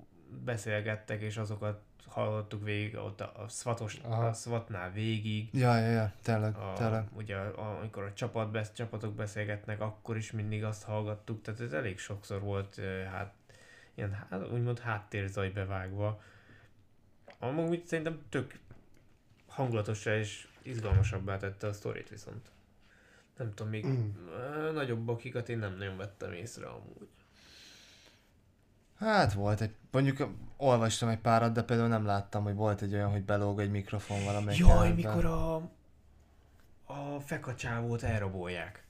[0.45, 6.13] beszélgettek, és azokat hallottuk végig ott a, a, SWAT-os, a SWAT-nál végig, Ja, ja, ja,
[6.23, 7.05] tényleg, a, tényleg.
[7.17, 11.73] ugye a, amikor a csapat besz, csapatok beszélgetnek, akkor is mindig azt hallgattuk, tehát ez
[11.73, 13.33] elég sokszor volt ö, hát
[13.95, 16.21] ilyen hát, úgymond háttérzaj bevágva.
[17.38, 18.59] Amúgy szerintem tök
[19.46, 22.51] hangulatosra és izgalmasabbá tette a sztorit viszont.
[23.37, 24.09] Nem tudom, még Mm.
[24.29, 27.09] ö, nagyobb én nem nagyon vettem észre amúgy.
[28.98, 33.11] Hát volt egy, mondjuk olvastam egy párat, de például nem láttam, hogy volt egy olyan,
[33.11, 35.14] hogy belóg egy mikrofon valamelyik Jaj, jelenetben.
[35.16, 35.55] mikor a,
[36.85, 38.87] a fekacsávót elrabolják.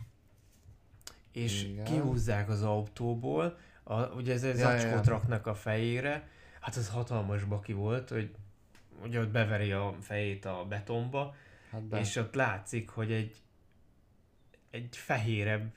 [1.32, 1.84] És Igen.
[1.84, 5.12] kihúzzák az autóból, a, ugye ez egy Ja, ja, zacskót ja.
[5.12, 6.28] raknak a fejére,
[6.68, 8.34] hát az hatalmas baki volt, hogy
[9.02, 11.34] ugye ott beveri a fejét a betonba,
[11.70, 11.98] Hát be.
[11.98, 13.36] és ott látszik, hogy egy
[14.70, 15.72] egy fehérebb,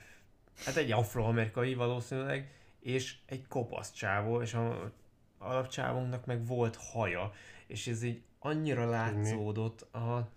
[0.64, 4.92] hát egy afroamerikai valószínűleg, és egy kopasz csávó, és a
[5.38, 7.32] alapcsávónknak meg volt haja,
[7.66, 10.28] és ez így annyira látszódott, aha,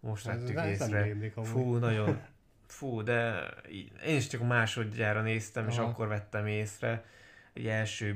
[0.00, 1.16] most Ez- vettük észre.
[1.42, 2.22] Fú, nagyon,
[2.66, 5.88] fú, de így, én is csak a másodjára néztem, és Aha.
[5.88, 7.04] akkor vettem észre,
[7.52, 8.14] egy első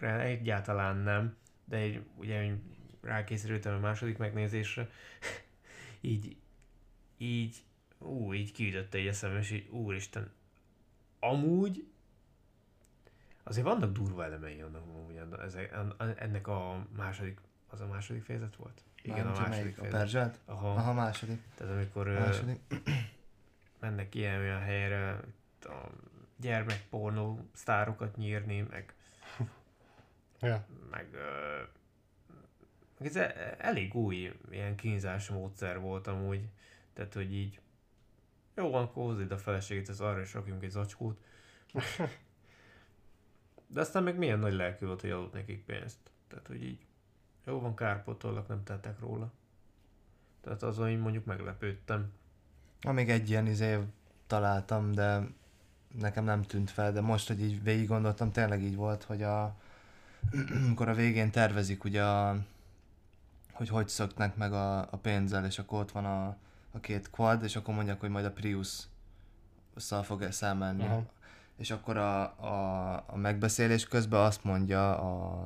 [0.00, 2.52] blikre egyáltalán nem, de egy, ugye
[3.00, 4.88] rákészültem a második megnézésre,
[6.00, 6.36] így,
[7.16, 7.62] így,
[7.98, 10.30] ú, így kiütötte egy eszem, és így, úristen,
[11.20, 11.88] amúgy
[13.42, 15.20] azért vannak durva elemei annak, amúgy
[16.16, 18.82] ennek a második, az a második fejezet volt?
[19.02, 19.72] Igen, Mármint, a második?
[19.72, 19.98] A fejezet.
[20.00, 20.38] Perzselt?
[20.44, 21.38] Aha, Aha, második.
[21.54, 22.60] tehát amikor A ö, második.
[23.80, 25.20] mennek ilyen olyan helyre,
[25.60, 25.86] a
[26.36, 28.94] gyermekpornó sztárokat nyírni, meg,
[30.40, 30.66] Ja.
[30.90, 31.62] meg ö,
[32.98, 36.48] Ez e- elég új ilyen kínzás módszer volt amúgy.
[36.92, 37.60] Tehát, hogy így
[38.54, 41.20] jó van, akkor hozd a feleségét, ez arra is rakjunk egy zacskót.
[43.66, 45.98] De aztán meg milyen nagy lelkű volt, hogy adott nekik pénzt.
[46.28, 46.86] Tehát, hogy így
[47.46, 49.32] jó van, kárpótollak, nem tettek róla.
[50.40, 52.12] Tehát azon így mondjuk meglepődtem.
[52.80, 53.78] Amíg egy ilyen izé
[54.26, 55.28] találtam, de
[55.98, 59.56] nekem nem tűnt fel, de most, hogy így végig gondoltam, tényleg így volt, hogy a,
[60.66, 62.36] amikor a végén tervezik ugye a,
[63.52, 66.36] hogy hogy szöknek meg a, a pénzzel, és akkor ott van a,
[66.70, 68.88] a két quad, és akkor mondják, hogy majd a Prius
[69.76, 70.22] szal fog.
[70.80, 71.04] Aha.
[71.56, 75.44] És akkor a, a, a megbeszélés közben azt mondja a,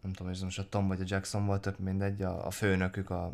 [0.00, 3.10] nem tudom, ez most a Tom vagy a Jackson volt, tök mindegy, a, a főnökük
[3.10, 3.32] a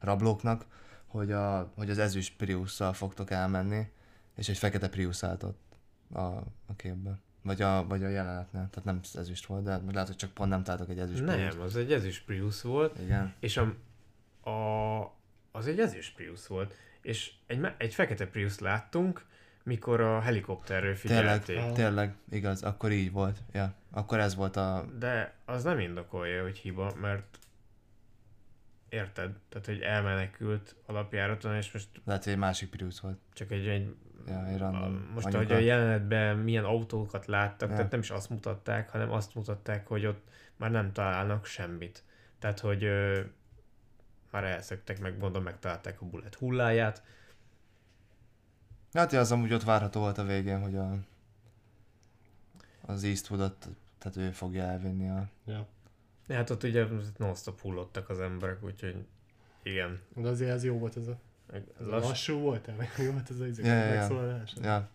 [0.00, 0.66] rablóknak,
[1.06, 3.90] hogy, a, hogy az ezüst Priusszal fogtok elmenni,
[4.34, 5.76] és egy fekete Prius állt ott
[6.12, 6.20] a,
[6.66, 7.20] a képben.
[7.42, 8.68] Vagy a, vagy a jelenetnél.
[8.70, 11.24] Tehát nem ezüst volt, de lehet, hogy csak pont nem találtak egy ezüst.
[11.24, 13.34] Nem, az egy ezüst Prius volt, Igen.
[13.40, 13.74] és a,
[14.50, 15.00] a,
[15.52, 19.24] az egy ezüst Prius volt, és egy, me- egy fekete Prius láttunk,
[19.62, 21.72] mikor a helikopterről Tényleg, figyelték.
[21.74, 23.38] tényleg, igaz, akkor így volt.
[23.52, 23.74] Ja.
[23.90, 24.86] Akkor ez volt a...
[24.98, 27.38] De az nem indokolja, hogy hiba, mert
[28.88, 29.30] érted?
[29.48, 33.18] Tehát, hogy elmenekült alapjáraton, és most Lehet, hogy egy másik Prius volt.
[33.32, 33.94] csak egy, egy
[34.26, 35.42] Ja, egy random most, anyuka.
[35.44, 37.74] hogy a jelenetben milyen autókat láttak, Ja.
[37.74, 42.04] tehát nem is azt mutatták, hanem azt mutatták, hogy ott már nem találnak semmit.
[42.38, 43.20] Tehát, hogy ö,
[44.30, 47.02] már elszöktek, meg mondom, megtalálták a bullet hulláját.
[48.92, 50.96] Hát ja, az amúgy ott várható volt a végén, hogy a,
[52.80, 55.28] az Eastwoodot, tehát ő fogja elvinni a...
[55.44, 55.66] Ja.
[56.26, 59.06] Ja, Hát ott ugye non-stop hullottak az emberek, úgyhogy
[59.62, 60.00] igen.
[60.14, 61.18] De azért ez jó volt ez a...
[61.52, 63.74] Meg Lass, lassú volt el, jó volt ez a izé, ja.
[63.74, 64.52] megszólalás.
[64.62, 64.88] Ja.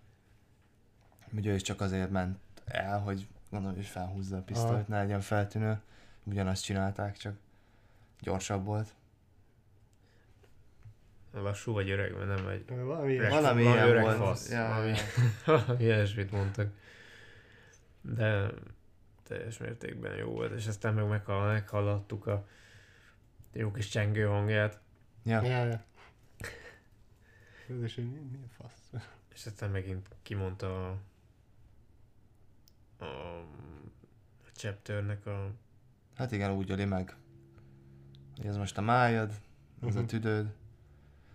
[1.32, 5.20] Ugye ő is csak azért ment el, hogy gondolom, hogy felhúzza a pisztolyt, ne legyen
[5.22, 5.80] feltűnő.
[6.24, 7.36] Ugyanazt csinálták, csak
[8.20, 8.93] gyorsabb volt.
[11.32, 14.17] lassú vagy öreg, mert nem egy Valami Öreg- Valami valami ilyen öreg volt.
[14.17, 14.52] fasz.
[14.52, 15.04] Ja, Valami- ja.
[15.65, 16.72] valami ilyesmit mondtak.
[18.02, 18.50] De
[19.24, 22.48] teljes mértékben jó volt, és aztán meg meghall- meghallottuk a
[23.54, 24.80] jó kis csengő hangját,
[25.24, 25.41] ja.
[25.41, 25.84] Ja, ja.
[27.84, 29.01] Is, hogy mi, mi a fasz?
[29.36, 30.97] és aztán megint kimondta a,
[33.03, 33.06] a,
[34.39, 35.51] a chapternek a
[36.15, 37.15] Hát igen, úgy öli meg.
[38.38, 39.32] Hogy ez most a májad,
[39.88, 40.08] ez a Mhm.
[40.08, 40.53] tüdőd.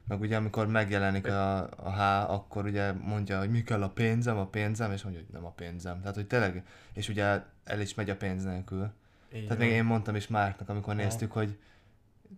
[0.09, 4.39] Meg ugye amikor megjelenik a, a H, akkor ugye mondja, hogy mi kell a pénzem,
[4.39, 6.01] a pénzem, és mondja, hogy nem a pénzem.
[6.01, 8.83] Tehát, hogy tényleg, és ugye el is megy a pénz nélkül.
[8.83, 9.57] így Tehát van.
[9.59, 11.03] még én mondtam is Márknak, amikor Aha.
[11.03, 11.59] néztük, hogy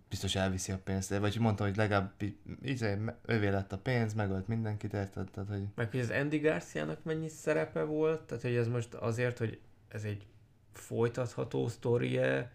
[0.08, 1.18] biztos elviszi a pénzt.
[1.18, 5.30] Vagy mondtam, hogy legalább í- me- övé lett a pénz, megölt mindenkit, érted?
[5.30, 9.38] Tehát, hogy Meg hogy az Andy Garciának mennyi szerepe volt, tehát hogy ez most azért,
[9.38, 10.26] hogy ez egy
[10.72, 12.52] folytatható sztorie,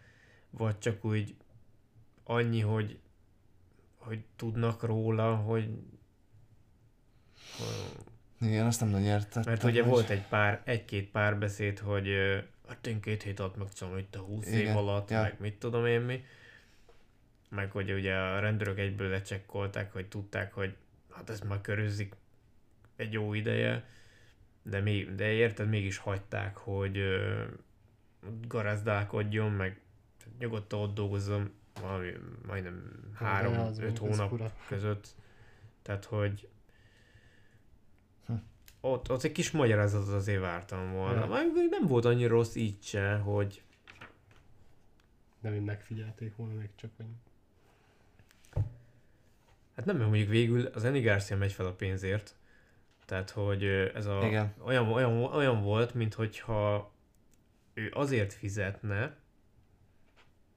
[0.50, 1.36] vagy csak úgy
[2.24, 3.00] annyi, hogy
[3.98, 5.70] hogy tudnak róla, hogy
[8.42, 9.44] igen, azt nem nagyon értettem.
[9.46, 13.58] mert ugye hogy- volt egy pár, egy-két párbeszéd, hogy ö, hát én két hét alatt
[13.58, 15.22] megcsinálom itt a 20 év alatt, ja.
[15.22, 16.24] meg mit tudom én mi.
[17.50, 20.76] Meg hogy ugye a rendőrök egyből lecsekkolták, hogy tudták, hogy
[21.12, 22.16] hát ez már körözik
[22.96, 23.88] egy jó ideje,
[24.64, 27.44] de, még, de érted, mégis hagyták, hogy ö,
[28.48, 29.82] garázdálkodjon, meg
[30.40, 32.12] nyugodtan ott dolgozzon valami
[32.48, 34.52] majdnem három-öt hónap fura.
[34.68, 35.16] között.
[35.82, 36.48] Tehát, hogy
[38.26, 38.34] Hm.
[38.82, 41.20] ott, ott egy kis magyarázatot azért vártam volna.
[41.20, 41.42] Ja.
[41.70, 43.64] Nem volt annyira rossz így se, hogy
[45.40, 47.06] Nem én megfigyelték volna még csak, hogy...
[49.80, 52.36] hát nem, mert mondjuk végül az Andy Garcia megy fel a pénzért.
[53.06, 54.54] Tehát, hogy ez a, Igen.
[54.64, 56.92] olyan, olyan, olyan volt, mint hogyha
[57.74, 59.16] ő azért fizetne,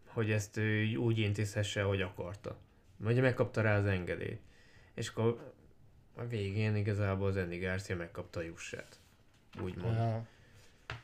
[0.06, 2.56] hogy ezt ő úgy intézhesse, hogy akarta.
[2.96, 4.40] Vagy megkapta rá az engedélyt.
[4.94, 5.52] És akkor
[6.14, 8.98] a végén igazából az Andy Garcia megkapta a jussát.
[9.61, 9.96] Úgymond.
[9.96, 10.26] Ja,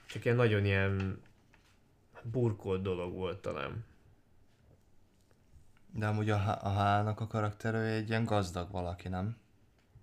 [0.07, 1.23] Csak ilyen nagyon ilyen
[2.23, 3.85] burkolt dolog volt talán.
[5.93, 9.37] De amúgy a, H- a H-nak a karaktere egy ilyen gazdag valaki, nem?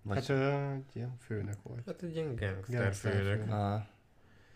[0.01, 0.17] Vagy...
[0.17, 1.81] hát ö, egy ilyen főnök volt.
[1.85, 3.39] Hát egy ilyen gangster Gangster főnök.
[3.39, 3.53] főnök.
[3.53, 3.87] a,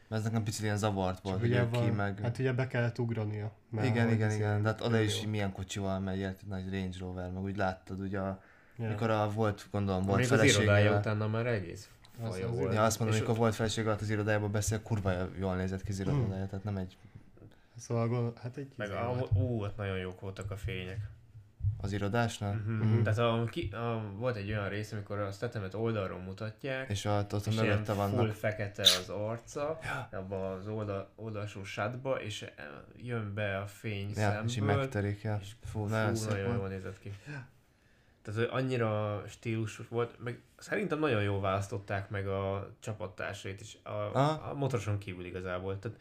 [0.10, 2.20] ez nekem picit ilyen zavart volt, hogy ugye ő ki van, meg...
[2.20, 3.52] Hát ugye be kellett ugrania.
[3.70, 5.30] mert igen, igen, igen, de hát oda is jó.
[5.30, 8.42] milyen kocsival megy, érted, nagy Range Rover, meg úgy láttad, ugye, a,
[8.78, 8.88] Ja.
[8.88, 10.98] mikor a volt, gondolom, volt Még az irodája felesége.
[10.98, 11.90] utána már egész
[12.22, 12.74] Az- faja az volt.
[12.74, 16.00] Ja, azt mondom, amikor volt felesége alatt az irodájában beszél, kurva jól nézett ki az
[16.00, 16.98] irodája, tehát nem egy...
[17.76, 19.32] Szóval gondol, hát egy Meg a, volt.
[19.36, 20.98] ú, ott nagyon jók voltak a fények.
[21.82, 22.54] Az irodásnál?
[22.54, 23.02] Mm-hmm.
[23.04, 27.34] Tehát a, ki, a, volt egy olyan rész, amikor a Stathemet oldalról mutatják, És ott,
[27.34, 28.34] ott és ilyen mögötte full vannak.
[28.34, 29.80] fekete az arca,
[30.12, 32.52] abban az oldal, oldalsó sátba, és eh,
[32.98, 35.38] jön be a fény Ja, és így szemből, megterik, ja.
[35.42, 37.12] és Fú, Fú, nagyon szép nagyon jól nézett ki.
[38.22, 43.90] Tehát hogy annyira stílusos volt, meg szerintem nagyon jól választották meg a csapattársait is, a,
[43.90, 44.50] Aha.
[44.50, 45.80] a motoroson kívül igazából.
[45.80, 45.98] Tehát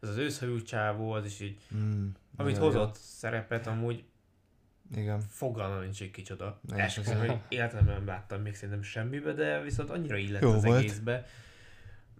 [0.00, 2.06] az az őszhajú csávó, az is így, Mm,
[2.36, 2.78] amit nagyon jó.
[2.78, 4.04] hozott szerepet, amúgy
[4.94, 5.20] Igen.
[5.20, 6.60] fogalmam nincs, hogy kicsoda.
[6.68, 10.78] Esküszöm, hogy életemben nem láttam még szerintem semmibe, de viszont annyira illett Jó az volt.
[10.78, 11.26] egészbe.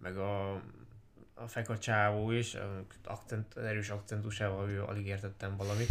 [0.01, 0.51] Meg a,
[1.33, 2.57] a feka csávó is,
[3.03, 5.89] akcent, erős akcentusával, ő alig értettem valamit.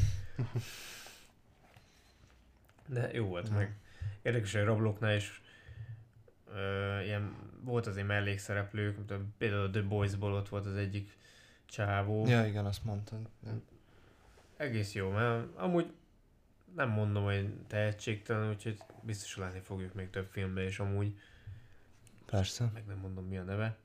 [2.87, 3.55] De jó volt Ja.
[3.55, 3.77] meg.
[4.23, 5.43] Érdekes, hogy Robloxnál is
[6.55, 11.17] ö, ilyen, volt azért mellékszereplők, mint a, például a The Boys-ból ott volt az egyik
[11.67, 12.27] csávó.
[12.27, 13.19] Ja, igen, azt mondtad.
[13.47, 13.61] Ja.
[14.57, 15.93] Egész jó, mert amúgy
[16.75, 21.19] nem mondom, hogy tehetségtelen, úgyhogy biztos látni fogjuk még több filmben, és amúgy
[22.27, 22.71] Persze.
[22.75, 23.77] meg nem mondom mi a neve.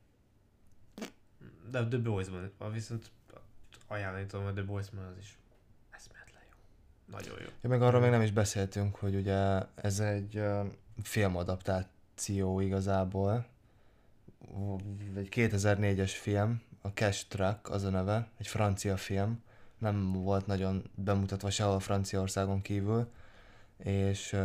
[1.70, 3.12] De a The Boys-ban viszont
[3.88, 5.38] ajánlani tudom, a The Boys-ban az is
[5.90, 6.58] eszméletlen jó.
[7.06, 7.48] Nagyon jó.
[7.62, 10.66] Ja, meg arról még nem is beszéltünk, hogy ugye ez egy uh,
[11.04, 13.46] filmadaptáció igazából.
[15.16, 19.44] Egy 2004-es film, a Cash Truck az a neve, egy francia film.
[19.78, 23.12] Nem volt nagyon bemutatva sehol Franciaországon kívül,
[23.78, 24.36] és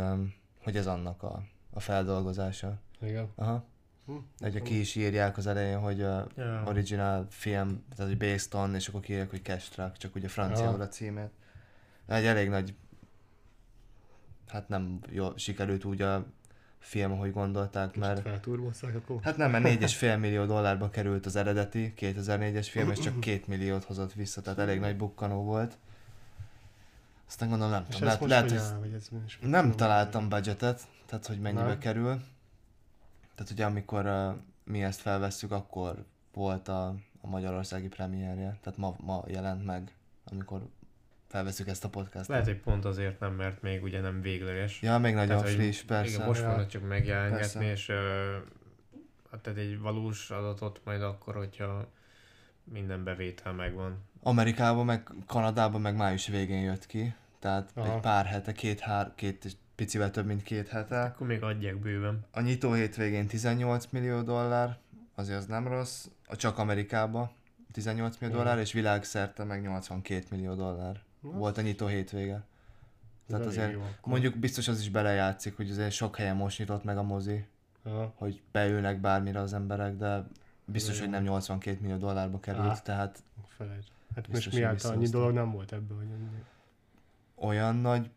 [0.63, 2.79] hogy ez annak a, a feldolgozása.
[3.01, 3.29] Igen.
[3.35, 3.65] Aha.
[4.05, 6.63] Hm, Ugye ki is írják az elején, hogy uh, Ja.
[6.65, 10.81] original film, tehát hogy based on, és akkor kiírják, hogy Cash Truck, csak ugye franciául
[10.81, 11.29] a címét.
[12.07, 12.75] Egy elég nagy,
[14.47, 16.25] hát nem jól sikerült úgy a
[16.83, 19.19] film, ahogy gondolták, mert felturbozták akkor?
[19.21, 23.83] hát nem, mert 4,5 millió dollárba került az eredeti 2004-es film, és csak 2 milliót
[23.83, 25.77] hozott vissza, tehát elég nagy bukkanó volt.
[27.27, 29.09] Aztán gondolom, nem tudom, lehet, lehet hogy áll, vagy ez
[29.41, 31.79] nem találtam budgetet, tehát hogy mennyibe Nem?
[31.79, 32.21] kerül.
[33.35, 38.95] Tehát ugye amikor uh, mi ezt felvesszük, akkor volt a, a magyarországi premierje, tehát ma,
[38.99, 40.67] ma jelent meg, amikor
[41.33, 42.27] felveszük ezt a podcastot.
[42.27, 44.81] Lehet, hogy pont azért nem, mert még ugye nem végleges.
[44.81, 46.13] Ja, még nagyon hogy friss, persze.
[46.13, 46.49] Igen, most Ja.
[46.49, 47.91] fognak csak megjelengetni, és
[49.31, 51.87] hát tehát egy valós adatot majd akkor, hogyha
[52.63, 54.03] minden bevétel megvan.
[54.21, 57.93] Amerikában, meg Kanadában meg május végén jött ki, tehát Aha.
[57.93, 61.01] egy pár hete, két, hár, két picivel több, mint két hete.
[61.01, 62.25] Akkor még adják bőven.
[62.31, 64.77] A nyitó hétvégén 18 millió dollár,
[65.15, 67.31] azért az nem rossz, csak Amerikába
[67.71, 71.01] 18 millió dollár, és világszerte meg 82 millió dollár.
[71.31, 72.43] Volt a nyitó hétvége.
[73.27, 74.11] Tehát azért jó akkor.
[74.11, 77.45] mondjuk biztos az is belejátszik, hogy azért sok helyen most nyitott meg a mozi,
[77.83, 78.13] Aha.
[78.15, 80.23] hogy beülnek bármire az emberek, de
[80.65, 82.79] biztos, hogy nem 82 millió dollárba került, Á.
[82.81, 83.23] tehát
[83.57, 83.85] Felejt.
[84.15, 86.43] Hát Biztos, most miatt annyi dolog nem volt ebből, hogy ennyi.
[87.35, 88.11] olyan nagy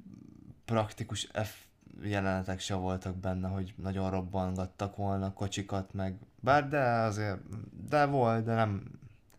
[0.64, 1.64] praktikus F
[2.02, 7.38] jelenetek se voltak benne, hogy nagyon robbangattak volna kocsikat, meg bár de azért,
[7.88, 8.90] de volt, de nem,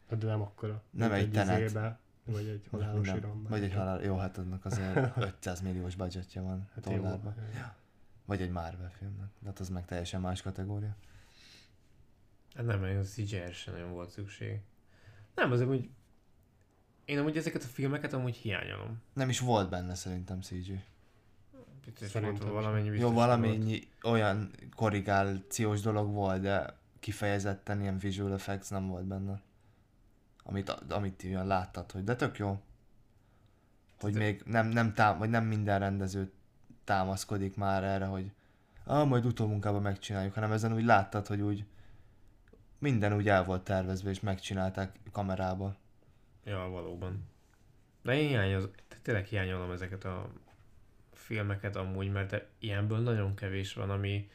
[0.10, 0.82] De nem akkora.
[0.90, 1.60] Nem egy Tenet.
[1.62, 3.46] izébe, Vagy egy halálos iramban.
[3.50, 6.96] vagy egy halál, jó, hát annak azért 500 milliós budgetje van Hát jó.
[6.96, 7.36] dollárban.
[8.26, 10.96] Vagy egy Marvel filmnek, de hát az meg teljesen más kategória.
[12.56, 14.60] Hát nem, az CGI-re sem nagyon volt szükség.
[15.36, 15.90] Nem, azért úgy...
[17.06, 19.02] Én amúgy ezeket a filmeket amúgy hiányolom.
[19.14, 20.82] Nem is volt benne szerintem CG.
[21.86, 23.26] Biztos Szerintem volt valamennyi biztos Jó, volt.
[23.28, 29.42] valamennyi olyan korrigációs dolog volt, de kifejezetten ilyen visual effects nem volt benne.
[30.50, 32.62] Amit, amit ilyen láttad, hogy de tök jó.
[34.00, 36.32] Hogy De- még nem, nem, tám, vagy nem minden rendező
[36.84, 38.32] támaszkodik már erre, hogy
[38.84, 41.66] ah, majd utómunkában megcsináljuk, hanem ezen úgy láttad, hogy úgy
[42.80, 45.76] minden úgy el volt tervezve, és megcsinálták kamerába.
[46.44, 47.30] Ja, valóban.
[48.02, 48.70] De én hiányoz,
[49.02, 50.30] tényleg hiányolom ezeket a
[51.14, 54.30] filmeket amúgy, mert ilyenből nagyon kevés van, ami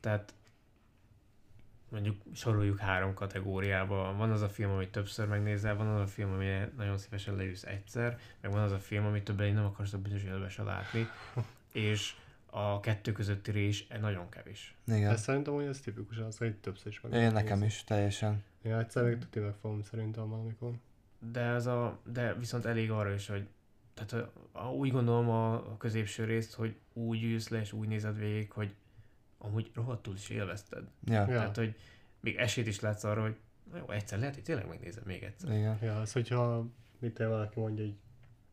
[0.00, 0.34] tehát
[1.90, 4.14] mondjuk soroljuk három kategóriába.
[4.16, 7.62] Van az a film, amit többször megnézel, van az a film, ami nagyon szívesen leülsz
[7.62, 11.08] egyszer, meg van az a film, amit többet nem akarsz a büdös életbe se látni,
[11.72, 12.14] és
[12.50, 14.74] a kettő közötti rés nagyon kevés.
[14.86, 15.10] Igen.
[15.10, 17.12] Ez szerintem, hogy ez tipikus az, hogy többször is meg.
[17.12, 18.42] Én nekem is, teljesen.
[18.62, 20.72] Ja, egyszer még tuti meg fogom szerintem valamikor.
[21.32, 23.48] De ez a, de viszont elég arra is, hogy
[23.94, 24.30] tehát
[24.76, 28.74] úgy gondolom a, a középső részt, hogy úgy ülsz le, és úgy nézed végig, hogy
[29.42, 30.84] amúgy rohadtul is élvezted.
[31.04, 31.26] Ja, Ja.
[31.26, 31.76] Tehát, hogy
[32.20, 33.36] még esélyt is látsz arra, hogy
[33.72, 35.50] na jó, egyszer lehet, hogy tényleg megnézem még egyszer.
[35.50, 35.78] igen.
[35.82, 36.66] Ja, az, hogyha
[36.98, 37.94] mit te valaki mondja, hogy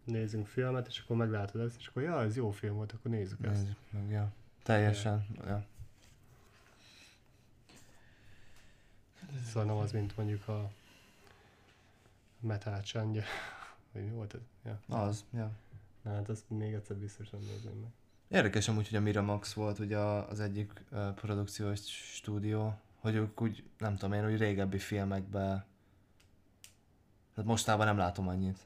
[0.03, 3.45] nézzünk filmet, és akkor meglátod ezt, és akkor ja, ez jó film volt, akkor nézzük
[3.45, 3.61] ezt.
[3.61, 4.31] Nézzük meg, ja.
[4.63, 5.65] Teljesen, ja.
[9.45, 10.71] Szóval nem az, mint mondjuk a
[12.39, 13.23] metal csendje.
[13.91, 14.41] Vagy mi volt ez?
[14.63, 14.97] Ja.
[14.97, 15.51] Az, ja.
[16.03, 17.89] Hát azt még egyszer biztos nem nézném meg.
[18.27, 20.71] Érdekes amúgy, hogy a Miramax volt ugye a- az egyik
[21.15, 21.79] produkciós
[22.15, 25.65] stúdió, hogy ők úgy, nem tudom én, úgy régebbi filmekben,
[27.33, 28.59] tehát mostában nem látom annyit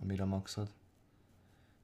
[0.00, 0.70] a Miramaxot.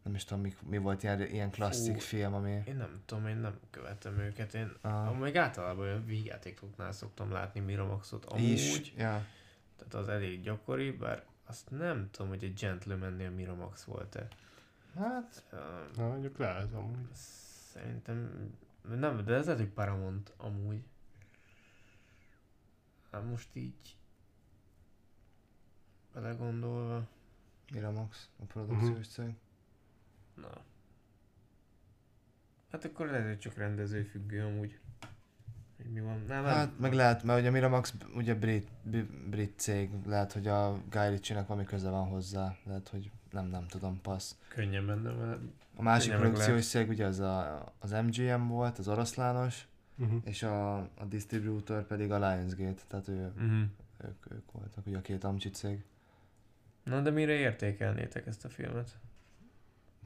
[0.03, 2.01] Nem is tudom, mi, mi volt ilyen, ilyen klasszik Fú.
[2.01, 2.63] film, ami...
[2.67, 4.55] Én nem tudom, én nem követem őket.
[4.55, 5.19] Én Ah.
[5.19, 8.25] még általában olyan vígjátékoknál szoktam látni Miramaxot.
[8.25, 9.27] Amúgy, Is, ja.
[9.77, 14.29] tehát az elég gyakori, bár azt nem tudom, hogy egy Gentlemannél Miramax volt-e.
[14.97, 17.09] Hát, Uh, Na, mondjuk lehet amúgy.
[17.13, 18.51] Szerintem
[18.89, 20.85] nem, de ez lehet, hogy Paramount amúgy.
[23.13, 23.97] Hát most így
[26.15, 27.07] belegondolva,
[27.73, 29.35] Miramax, a produkciós cég.
[30.35, 30.65] na.
[32.71, 34.79] Hát akkor lehet, hogy csak rendező függő amúgy.
[35.77, 36.19] Hogy mi van?
[36.19, 36.45] Nem, nem.
[36.45, 38.69] Hát meg lehet, mert ugye a Miramax ugye brit,
[39.29, 43.67] brit cég, lehet, hogy a Guy Ritchie-nek valami köze van hozzá, lehet, hogy nem, nem
[43.67, 44.35] tudom, passz.
[44.49, 45.41] Könnyen benne, mert
[45.77, 49.69] A másik produkciós cég ugye az, a, az MGM volt, az oroszlános,
[49.99, 50.21] Uh-huh.
[50.25, 53.61] és a, a distributor pedig a Lionsgate, tehát ő, uh-huh.
[54.05, 55.85] ők, ők voltak ugye a két amcsi cég.
[56.85, 58.99] Na de mire értékelnétek ezt a filmet?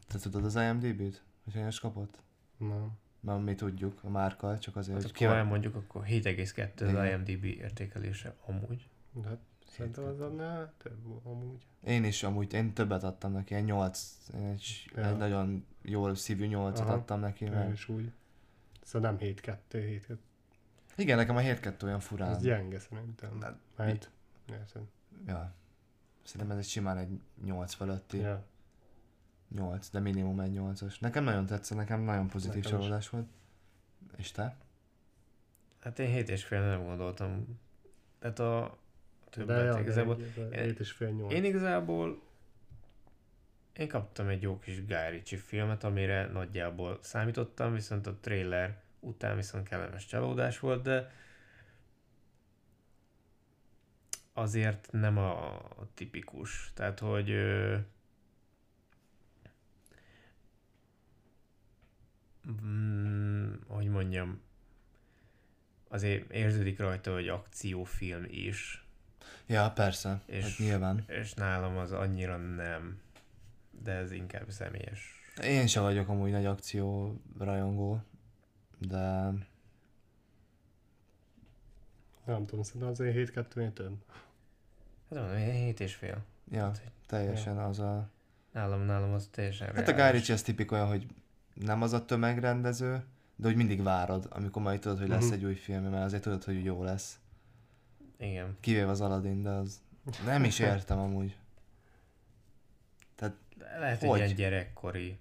[0.07, 1.23] Te tudod az IMDb-t?
[1.45, 2.19] Hogy hanyas kapott?
[2.57, 2.91] Nem.
[3.21, 5.37] Mert mi tudjuk, a márka, csak azért, Hát hogy akkor ki van.
[5.37, 7.09] elmondjuk, akkor 7,2 az.
[7.11, 8.89] IMDb értékelése amúgy.
[9.13, 9.39] De hát
[9.75, 11.67] szerintem az annál több volt amúgy.
[11.85, 15.07] Én is amúgy, én többet adtam neki, ilyen 8, egy, Ja.
[15.07, 16.93] egy nagyon jól szívű 8-at Aha.
[16.93, 18.13] adtam neki, Én mert is úgy.
[18.83, 20.07] Szóval nem 7-2, 7
[20.97, 22.31] igen, nekem a 7-2 olyan furán.
[22.31, 23.41] Ez gyenge szerintem.
[23.41, 24.11] Hát, Mert,
[24.51, 24.83] érted?
[25.27, 25.53] Ja.
[26.23, 28.19] Szerintem ez egy simán egy 8 feletti.
[28.19, 28.45] Ja.
[29.49, 31.01] 8, de minimum egy 8-as.
[31.01, 32.85] Nekem nagyon tetszett, nekem nagyon pozitív Nekem is.
[32.85, 33.27] csalódás volt.
[34.17, 34.57] És te?
[35.81, 37.61] Hát én 7 és fél nem gondoltam.
[38.19, 38.79] Tehát a
[39.37, 40.17] De többet ja, de igazából.
[40.37, 41.33] egy- egy- hét és fél nyolc.
[41.33, 42.23] Én igazából
[43.73, 49.37] én kaptam egy jó kis Guy Ritchie filmet, amire nagyjából számítottam, viszont a trailer után
[49.37, 51.11] viszont kellemes csalódás volt, de
[54.33, 55.61] azért nem a
[55.95, 56.71] tipikus.
[56.75, 57.77] Tehát, hogy ö,
[62.65, 64.41] mm, hogy mondjam,
[65.89, 68.84] azért érződik rajta, hogy akciófilm is,
[69.47, 70.21] Ja, persze.
[70.27, 71.05] És- Hát nyilván.
[71.07, 73.01] és nálam az annyira nem,
[73.83, 75.13] de ez inkább személyes.
[75.43, 78.01] Én sem vagyok amúgy nagy akció rajongó,
[78.79, 79.33] de
[82.25, 83.97] Nem tudom, szerintem azért 7-2 több.
[85.11, 86.25] Hát mondom, én hét és fél.
[86.51, 86.73] ja,
[87.07, 88.09] teljesen az a...
[88.53, 91.07] Nálam, nálam az teljesen Hát a Guy Ritchie az tipik olyan, hogy
[91.55, 93.05] nem az a tömegrendező,
[93.37, 95.33] de hogy mindig várod, amikor majd tudod, hogy lesz Mhm.
[95.33, 97.19] egy új film, mert azért tudod, hogy jó lesz.
[98.19, 98.57] Igen.
[98.61, 99.81] Kivéve az Aladdin, de az
[100.25, 101.37] nem is értem amúgy.
[103.17, 103.33] De
[103.79, 104.19] lehet, hogy, Hogy?
[104.19, 105.19] ilyen gyerekkori.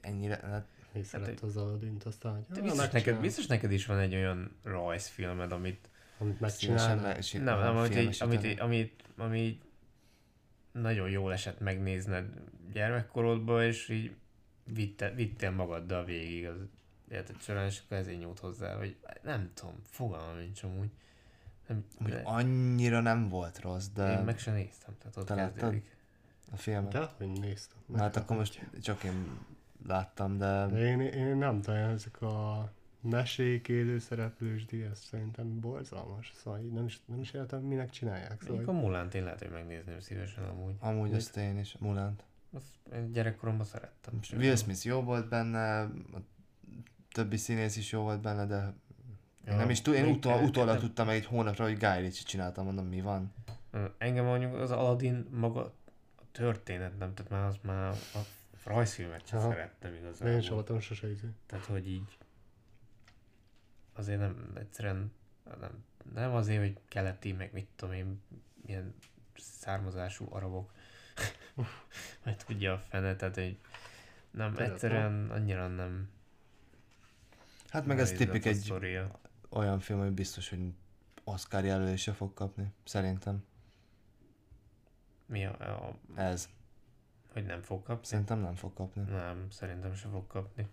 [0.00, 4.14] Ennyire, hát Mi szeret az Aladdint, aztán, hogy biztos, neked, biztos neked is van egy
[4.14, 7.02] olyan rajzfilmed, amit Amit megcsinálnak.
[7.02, 9.60] meg, nem, nem, amit, így, amit, így- amit, ami
[10.72, 12.26] nagyon jól esett megnézned
[12.72, 14.14] gyermekkorodban, és így
[14.64, 16.56] vitte, vittél magaddal végig az
[17.08, 20.90] életed során, és akkor ezért nyújt hozzá, hogy nem tudom, fogalmam nincs amúgy.
[21.72, 25.96] Nem, de annyira nem volt rossz, de én meg sem néztem, tehát ott Te kezdődik.
[26.52, 26.92] a filmet.
[26.92, 27.78] De, hogy néztem.
[27.86, 29.38] Na, hát akkor most csak én
[29.86, 32.70] láttam, de De én, én nem tudom, ezek a
[33.00, 36.32] mesék, élő szereplős díjas szerintem borzalmas.
[36.36, 38.40] Szóval így nem is, nem is értem, minek csinálják.
[38.40, 40.74] Szóval Mondjuk a Mulánt én lehet, hogy megnézném szívesen amúgy.
[40.80, 42.24] amúgy ezt én is, Mulánt.
[42.52, 44.20] Azt én gyerekkoromban szerettem.
[44.36, 46.20] Will Smith jó volt benne, a
[47.12, 48.74] többi színész is jó volt benne, de
[49.48, 52.86] én nem is tud, én utol, utólag tudtam egy hónapra, hogy Guy Ritchie csináltam, mondom,
[52.86, 53.34] mi van.
[53.98, 55.60] Engem mondjuk az Aladdin maga
[56.16, 58.18] a történet nem, tehát már az már a
[58.64, 60.40] rajzfilmet sem szerettem de én igazából.
[60.40, 61.26] sem voltam sose izé.
[61.46, 62.18] Tehát, hogy így
[63.92, 65.12] azért nem egyszerűen
[65.60, 65.84] nem,
[66.14, 68.22] nem azért, hogy keleti, meg mit tudom én,
[68.66, 68.94] milyen
[69.36, 70.72] származású arabok,
[72.24, 73.58] majd tudja a fene, tehát hogy
[74.30, 76.10] nem, egyszerűen annyira nem
[77.72, 78.72] Hát meg ez tipik egy.
[79.52, 80.72] Olyan film, hogy biztos, hogy
[81.24, 83.44] Oscar jelölése fog kapni, szerintem.
[85.26, 86.48] Mi a, a, Ez.
[87.32, 88.06] hogy nem fog kapni?
[88.06, 89.02] Szerintem nem fog kapni.
[89.02, 90.68] Nem, szerintem se fog kapni.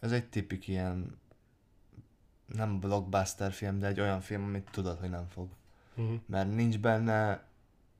[0.00, 1.20] Ez egy tipik ilyen
[2.46, 5.48] nem blockbuster film, de egy olyan film, amit tudod, hogy nem fog.
[5.94, 6.20] Uh-huh.
[6.26, 7.44] Mert nincs benne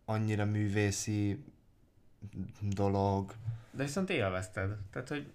[0.05, 1.45] annyira művészi
[2.61, 3.35] dolog.
[3.71, 4.77] De viszont élvezted.
[4.91, 5.33] Tehát, hogy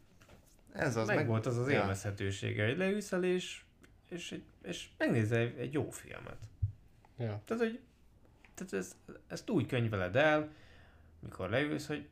[0.73, 1.79] Ez az meg, meg volt az az ja.
[1.79, 3.65] élvezhetősége, hogy leülsz el és,
[4.09, 6.37] és, egy- és megnézel egy, egy jó filmet.
[7.17, 7.41] Ja.
[7.45, 7.79] Tehát, hogy
[8.53, 8.95] tehát ezt,
[9.27, 10.49] ezt úgy könyveled el,
[11.19, 12.07] mikor leülsz, hogy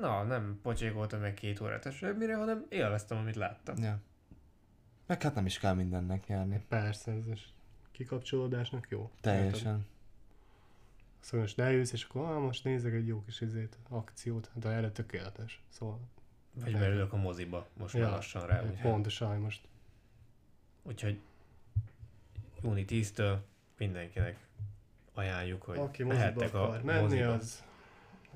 [0.00, 3.76] na, nem pocsékoltam meg két órát semmire, hanem élveztem, amit láttam.
[3.78, 4.00] Ja.
[5.06, 6.64] Meg hát nem is kell mindennek nyerni.
[6.68, 7.48] Persze, ez is
[7.90, 9.10] kikapcsolódásnak jó.
[9.20, 9.86] Teljesen.
[11.20, 14.90] Szóval most leülsz, és akkor ah, most nézek egy jó kis izét, akciót, de erre
[14.90, 15.62] tökéletes.
[15.68, 16.00] Szóval
[16.52, 18.62] Vagy beülök a moziba, most már lassan rá.
[18.82, 19.68] Pontosan, most
[20.86, 21.20] úgyhogy
[22.62, 23.36] júni 10-től
[23.78, 24.46] mindenkinek
[25.14, 27.32] ajánljuk, hogy aki mehettek a akar menni, moziba.
[27.32, 27.64] az,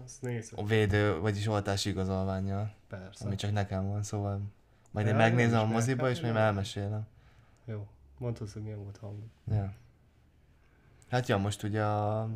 [0.05, 0.57] az nézze.
[0.57, 3.24] A védő, vagyis oltási igazolványjal, Persze.
[3.24, 4.40] ami csak nekem van, szóval
[4.90, 7.07] majd én megnézem a moziba, és hát, elmesélem.
[7.64, 7.88] Jó.
[8.18, 9.18] Mondhatsz, hogy milyen volt hang.
[9.51, 9.72] Ja.
[11.09, 12.28] Hát ja, most ugye a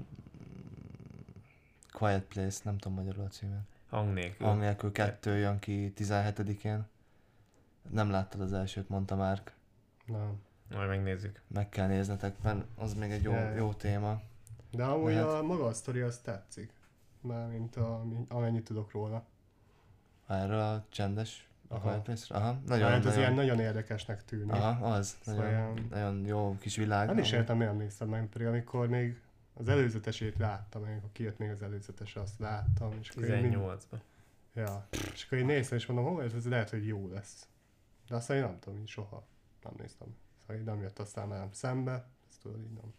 [1.92, 3.66] Quiet Place, nem tudom magyarul a címet.
[3.88, 4.46] Hang nélkül.
[4.46, 6.86] Hang nélkül kettő jön ki 17-én.
[7.90, 9.53] Nem láttad az elsőt, mondta Márk.
[10.06, 10.40] Nem.
[10.70, 11.40] Majd megnézzük.
[11.48, 13.54] Meg kell néznetek, mert az még egy jó, ja.
[13.54, 14.20] jó téma.
[14.70, 15.28] De amúgy Lehet.
[15.28, 16.72] a maga a sztori az tetszik.
[17.20, 19.24] Mármint a, amennyit tudok róla.
[20.26, 22.02] Erről a csendes a Aha.
[22.28, 24.52] Aha, Nagyon, Mert az ilyen nagyon, érdekesnek tűnik.
[24.52, 25.16] aha, az.
[25.22, 27.06] Szóval Nagyon, ilyen- nagyon jó kis világ.
[27.06, 29.20] Nem is értem, miért néztem meg, pedig amikor még
[29.54, 32.92] az előzetesét láttam, amikor kijött még az előzetes, azt láttam.
[33.00, 33.98] És akkor én mind- 18-ban.
[34.54, 37.48] Ja, és akkor én néztem, és mondom, hol ez, ez lehet, hogy jó lesz.
[38.08, 39.24] De aztán én nem tudom, én soha
[39.64, 40.16] nem néztem.
[40.40, 42.94] Szóval így nem jött aztán velem szembe, ezt tudod, így nem.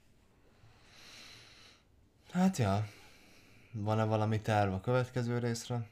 [2.31, 2.87] Hát ja.
[3.71, 5.87] Van-e valami terv a következő részre?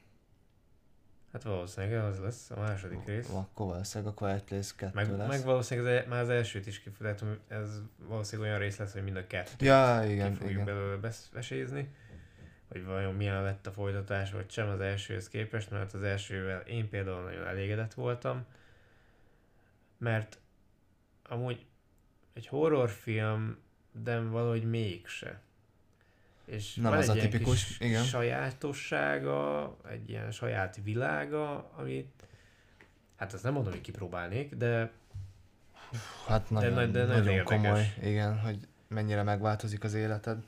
[1.34, 3.30] Hát valószínűleg az lesz a második rész.
[3.30, 5.28] Akkor valószínűleg a Quiet Place 2 Meg, lesz.
[5.28, 9.04] meg valószínűleg az, e- már az elsőt is kifizetem, ez valószínűleg olyan rész lesz, hogy
[9.04, 10.66] mind a kettőt Ja, ki igen, fogjuk igen.
[10.66, 11.96] belőle vesézni.
[12.68, 16.90] Hogy vajon milyen lett a folytatás, vagy sem az elsőhöz képest, mert az elsővel én
[16.90, 18.46] például nagyon elégedett voltam.
[19.98, 20.40] Mert
[21.30, 21.66] amúgy
[22.34, 23.58] egy horrorfilm,
[24.04, 25.40] de valahogy mégse.
[26.46, 28.04] És Nem van az egy a tipikus, kis igen.
[28.04, 32.12] sajátossága, egy ilyen saját világa, amit
[33.16, 34.92] hát azt nem mondom, hogy kipróbálnék, de
[36.28, 40.44] Hát nagyon, de- de nagyon nagyon komoly, igen, hogy mennyire megváltozik az életed.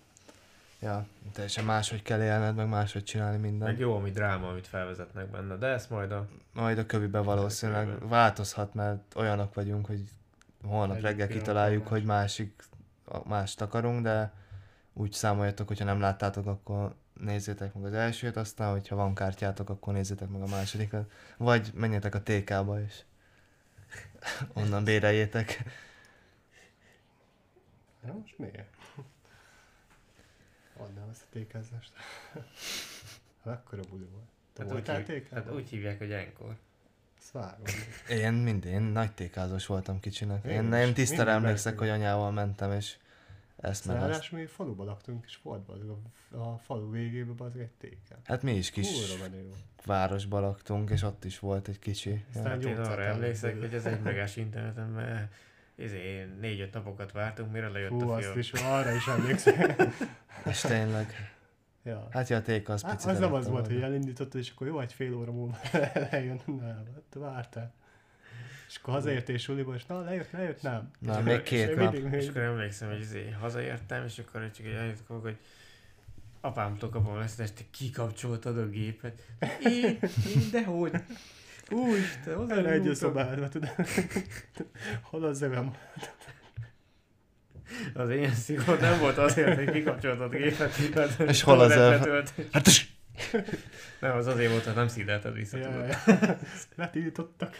[0.81, 3.79] Ja, teljesen máshogy kell élned, meg máshogy csinálni meg mindent.
[3.79, 8.05] jó, ami dráma, amit felvezetnek benne, de ezt majd a Majd a kövibe valószínűleg kövibe.
[8.05, 10.03] változhat, mert olyanok vagyunk, hogy
[10.65, 11.89] holnap reggel kitaláljuk, más.
[11.89, 12.63] hogy másik,
[13.05, 14.33] a- mást akarunk, de
[14.93, 19.93] úgy számoljatok, hogyha nem láttátok, akkor nézzétek meg az elsőt, aztán, hogyha van kártyátok, akkor
[19.93, 21.11] nézzétek meg a másodikat.
[21.37, 23.05] Vagy menjetek a TK-ba is.
[24.53, 25.63] Onnan béreljétek.
[28.05, 28.75] Ja, most miért?
[30.77, 31.93] Adnám ezt a tékázást.
[33.43, 34.25] Hát akkora buli volt.
[34.53, 36.57] Te hát úgy, hív, hát úgy hívják, hogy enkor.
[37.19, 37.65] Ezt vágom.
[38.09, 40.45] Én mind, én nagy tékázós voltam kicsinek.
[40.45, 42.95] Én Én, én tisztára Mindig emlékszek, hogy anyával mentem, és
[43.57, 44.31] ezt meg azt.
[44.31, 48.17] Mi faluba laktunk, és volt a, a falu végében az egy téken.
[48.23, 48.87] Hát mi is kis
[49.85, 52.25] városba laktunk, és ott is volt egy kicsi.
[52.35, 52.67] Aztán Ja.
[52.69, 55.33] Hát én arra emlékszek, hogy az egy megás interneten, mert
[55.75, 58.39] izé, négy-öt napokat vártunk, mire lejött Hú, a azt film.
[58.39, 59.75] is, arra is emlékszem.
[60.45, 61.34] És tényleg.
[61.85, 62.07] Ja.
[62.11, 64.67] Hát ja, a téka az Hát, picit az nem az volt, hogy elindítottad, és akkor
[64.67, 65.57] jó, egy fél óra múlva
[66.11, 66.41] lejön.
[66.45, 66.59] Nem,
[66.93, 67.73] hát vártál.
[68.67, 70.91] És akkor hazaértél suliba, és na, lejött, lejött, nem.
[70.99, 71.93] Na, És még két és nap.
[71.93, 75.37] mindig- És akkor emlékszem, hogy izé, hazaértem, és akkor csak egy annyit kapok, hogy
[76.41, 79.21] apámtól kapom ezt, és te kikapcsoltad a gépet.
[79.63, 79.83] Én?
[79.85, 79.99] Én?
[80.51, 80.91] Dehogy?
[81.71, 82.93] Úristen, hozzá egy nyúltam.
[82.93, 83.69] szobádba, tudod.
[85.09, 85.75] Hol az zövem?
[87.93, 92.45] Az én szigor nem volt azért, hogy kikapcsoltad a gépet, mert És hol az betöltés.
[92.51, 92.67] Hát
[93.99, 95.87] Nem, az azért volt, hogy nem szídelted vissza, Ja, tudod.
[96.05, 96.37] ja.
[96.75, 97.55] Letiltottak.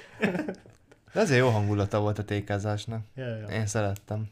[1.13, 3.05] De azért jó hangulata volt a tékázásnak.
[3.15, 3.47] Ja, ja.
[3.47, 4.29] Én szerettem.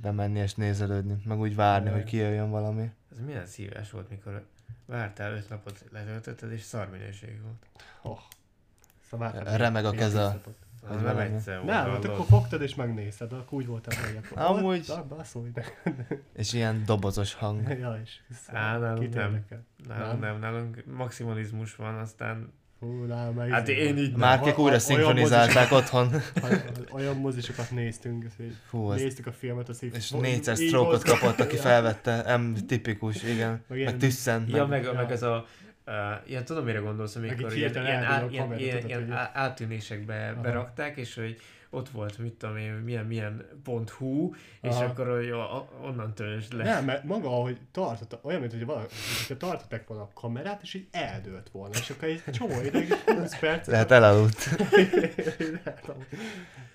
[0.00, 2.06] Bemenni és nézelődni, meg úgy várni, Ja, hogy ja.
[2.06, 2.90] kijöjjön valami.
[3.12, 4.46] Ez milyen szíves volt, mikor
[4.86, 7.66] vártál öt napot, letöltötted, és szar minőség volt.
[8.02, 8.18] Oh.
[9.10, 10.40] Szóval Remeg a keze.
[10.82, 11.34] Az Az nem valami.
[11.34, 12.04] egyszer volt, Nem, hát hallod?
[12.04, 15.82] akkor fogtad és megnézted, akkor úgy voltam, hogy akkor Amúgy- Na, baszolj meg.
[16.36, 17.68] És ilyen dobozos hang.
[17.78, 18.10] Ja, és
[18.46, 19.44] Á, nálunk nem.
[19.88, 24.78] Nálunk nem, nálunk maximalizmus van, aztán Hú, nálam meg Hát izé én így Olyan újra
[24.78, 26.10] szinkronizálták otthon.
[26.92, 29.94] Olyan mozisokat néztünk, hogy Fú, az néztük a filmet, azt így...
[29.94, 33.62] És négyszer stroke kapott, aki felvette, M tipikus, igen.
[33.68, 34.50] Meg Meg, tüsszent.
[34.50, 34.94] Ja, meg.
[34.94, 35.46] meg ez a
[35.90, 40.40] Uh, ilyen tudom, mire gondolsz, amikor ilyen, ilyen, á, ilyen, ilyen, ilyen hogy- átűnésekbe Aha.
[40.40, 44.84] berakták, és hogy ott volt, mit tudom én, milyen, milyen pont hú, és Aha.
[44.84, 45.30] akkor hogy
[45.82, 46.64] onnan töltsd le.
[46.64, 48.94] Nem, mert maga, ahogy tartotta, olyan, mint hogy valaki,
[49.38, 53.66] tartották volna a kamerát, és így eldőlt volna, és akkor egy csomó ideig, 20 perc,
[53.66, 54.48] Lehet elaludt.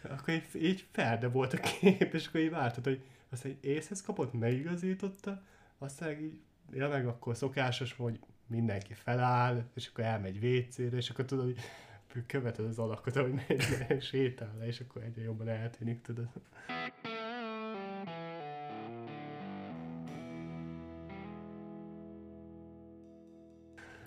[0.09, 4.01] Akkor így, így ferde volt a kép, és akkor így vártad, hogy aztán egy észhez
[4.01, 5.41] kapott, megigazította,
[5.77, 6.39] aztán így,
[6.73, 12.25] ja meg akkor szokásos, hogy mindenki feláll, és akkor elmegy WC-re, és akkor tudod, hogy
[12.25, 13.63] követed az alakot, ahogy megy,
[14.09, 16.29] sétál le, és akkor egyre jobban eltűnik, tudod.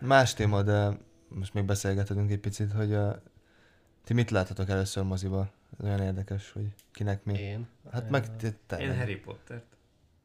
[0.00, 3.16] Más téma, de most még beszélgetünk egy picit, hogy uh,
[4.04, 5.50] ti mit láttatok először moziba?
[5.78, 7.38] Ez olyan érdekes, hogy kinek mi.
[7.38, 7.68] Én?
[7.90, 9.77] Hát meg te, te Én Harry Pottert.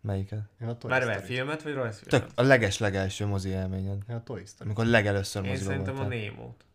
[0.03, 0.39] Melyiket?
[0.61, 1.33] Én a Toy Már vele Story-t.
[1.35, 2.27] filmet vagy rajzfilmet?
[2.27, 4.03] Tök a leges legelső mozi élményed.
[4.09, 4.63] Én a Toy Story.
[4.69, 6.17] Amikor legelőször Én moziba szerintem a voltál.
[6.17, 6.65] Némót.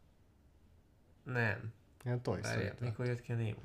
[1.22, 1.72] Nem.
[2.06, 2.70] Én a Toy Story.
[2.80, 3.58] mikor jött ki a Némó?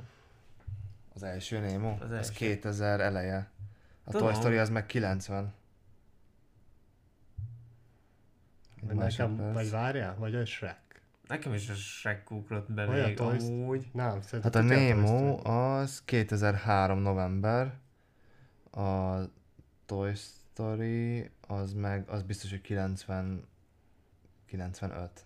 [1.16, 1.90] Az első Nemo?
[2.00, 2.18] Az első.
[2.18, 3.52] az 2000 eleje.
[4.04, 4.28] A Tudom.
[4.28, 5.54] Toy Story az meg 90.
[8.82, 11.02] Egy Vagy nekem, vagy várjál, vagy a Shrek.
[11.28, 13.90] Nekem is a Shrek ugrott be Olyan még Toy- amúgy.
[13.94, 15.58] Nem, szerintem Hát a Nemo Story.
[15.58, 17.74] az 2003 november,
[18.72, 19.16] a
[19.86, 23.48] Toy Story az meg, az biztos, hogy 90,
[24.46, 25.26] 95.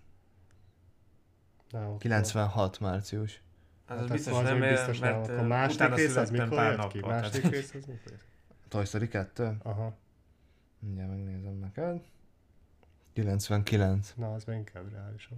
[1.72, 3.42] Nem, akkor- 96 március.
[3.86, 5.12] Az, Hát az biztos az nem, mert, biztos nem.
[5.16, 6.98] mert Akkor ö, második rész az mikor jött ki?
[7.00, 7.12] nappal.
[7.12, 8.26] Második tehát- rész az mikor jött ki?
[8.68, 9.58] Toy Story 2?
[9.64, 9.98] Aha.
[10.80, 12.02] Mindjárt megnézem neked.
[13.14, 14.14] 99.
[14.16, 15.38] Na, az még inkább reálisabb.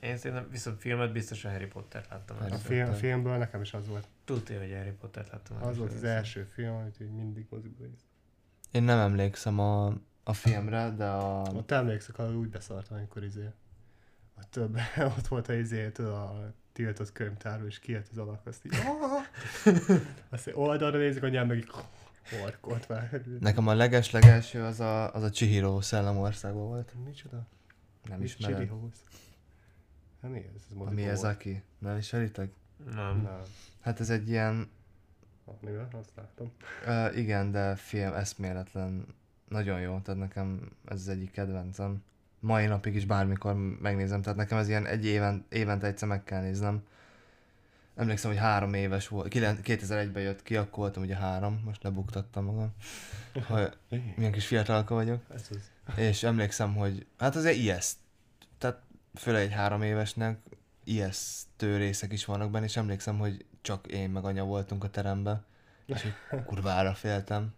[0.00, 2.36] Én szerintem viszont filmet biztos a Harry Pottert láttam.
[2.36, 3.00] Harry A, film, a Potter.
[3.00, 4.08] filmből nekem is az volt.
[4.24, 5.62] Tudja, hogy Harry Pottert láttam.
[5.62, 8.06] Az volt az első film, amit így mindig moziba néztem.
[8.72, 9.86] Én nem emlékszem a,
[10.24, 11.42] a filmre, de a...
[11.42, 13.48] Ott emlékszek, hogy úgy beszartam, amikor izé.
[14.34, 14.78] A több,
[15.18, 18.72] ott volt a izé, a tiltott könyvtárban, és kijött az alak, azt így,
[20.30, 21.70] azt így oldalra nézik, a nyelv meg így
[22.40, 23.22] horkolt már.
[23.40, 26.94] Nekem a leges legelső az a, az a Chihiro Szellemországban volt.
[27.04, 27.46] Micsoda?
[28.08, 28.56] Nem Mi ismered.
[28.56, 28.96] Chili House?
[30.22, 30.44] Hát mi ez?
[30.56, 31.34] ez A moziba mi ez volt.
[31.34, 31.62] aki?
[31.78, 32.52] Nem ismeritek?
[32.84, 33.20] Nem.
[33.22, 33.42] Nem.
[33.80, 34.70] Hát ez egy ilyen,
[35.60, 35.88] Mivel?
[35.92, 36.52] Azt láttam.
[36.86, 39.06] uh, igen, de film eszméletlen,
[39.48, 42.02] nagyon jó, tehát nekem ez az egyik kedvencem.
[42.40, 46.40] Mai napig is bármikor megnézem, tehát nekem ez ilyen egy éven, évente egyszer meg kell
[46.42, 46.82] néznem.
[47.96, 52.44] Emlékszem, hogy három éves volt, Kilen- 2001-ben jött ki, akkor voltam ugye három, most lebuktattam
[52.44, 52.72] magam.
[53.46, 53.68] Ha,
[54.16, 55.22] milyen kis fiatalka vagyok.
[55.34, 55.70] Ez az.
[55.96, 57.96] És emlékszem, hogy hát azért ijeszt.
[58.58, 58.80] Tehát
[59.14, 60.38] főleg egy három évesnek
[60.88, 65.44] ijesztő részek is vannak benne, és emlékszem, hogy csak én meg anya voltunk a teremben,
[65.86, 66.12] és hogy
[66.46, 67.54] kurvára féltem.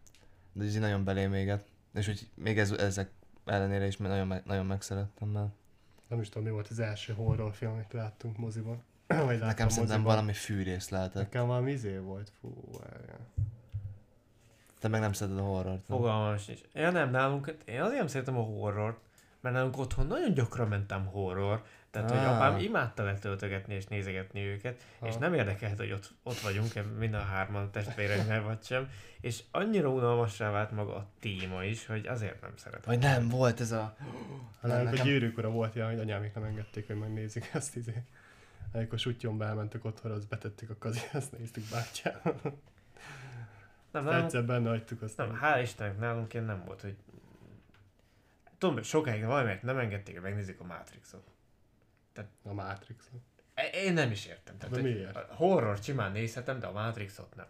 [0.53, 1.65] De ez így nagyon belém éget.
[1.95, 3.11] És hogy még ez, ezek
[3.45, 5.49] ellenére is nagyon, nagyon megszerettem, mert
[6.09, 8.83] Nem is tudom, mi volt az első horrorfilm, amit láttunk moziban.
[9.07, 10.03] Vagy nekem szerintem moziban.
[10.03, 11.23] valami fűrész lehetett.
[11.23, 13.27] Nekem valami izé volt, fú, várjál.
[14.79, 15.89] Te meg nem szereted a horrort.
[15.89, 15.99] nem?
[15.99, 16.61] Fogalmam sincs.
[16.73, 18.99] Ja nem, nálunk, én azért nem szeretem a horrort,
[19.41, 22.37] mert nálunk otthon nagyon gyakran mentem horror, tehát hogy Ah.
[22.37, 27.19] apám imádta letöltögetni és nézegetni őket, és nem érdekelt, hogy ott, ott vagyunk, mind a
[27.21, 32.53] hárman testvéreknél vagy sem, és annyira unalmassá vált maga a téma is, hogy azért nem
[32.57, 32.83] szeretem.
[32.95, 33.97] Vagy nem, volt ez a...
[34.61, 37.77] Hát nálunk a nekem- gyűrűk ura volt ilyen, hogy anyámék nem engedték, hogy megnézzük ezt
[37.77, 38.03] izé.
[38.73, 42.41] Amikor sutyomba elmentek otthon, azt betettük a kazi, azt néztük bátyával.
[43.91, 45.17] Nem, nálunk, Egyszer benne hagytuk azt.
[45.17, 46.97] nem, hál' Istennek nálunk ilyen nem volt, hogy
[48.59, 51.23] tudom, sokáig valamiért nem engedték, hogy megnézik a Matrixot.
[52.43, 53.05] A matrix
[53.55, 54.57] E- Én nem is értem.
[54.59, 55.17] Tehát, De miért?
[55.17, 57.47] A horror simán nézhetem, de a Matrixot nem.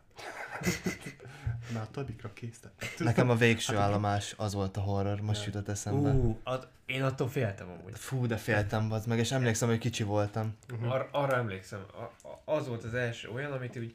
[1.74, 2.98] Már tadikra készítettek.
[2.98, 6.10] Nekem a végső állomás az volt a horror, most jutott eszembe.
[6.10, 7.98] Uh, ad, én attól féltem amúgy.
[7.98, 10.56] Fú, de féltem, az meg, és emlékszem, hogy kicsi voltam.
[10.72, 10.88] Mhm.
[10.88, 13.94] Ar- arra emlékszem, a- a- az volt az első olyan, amit úgy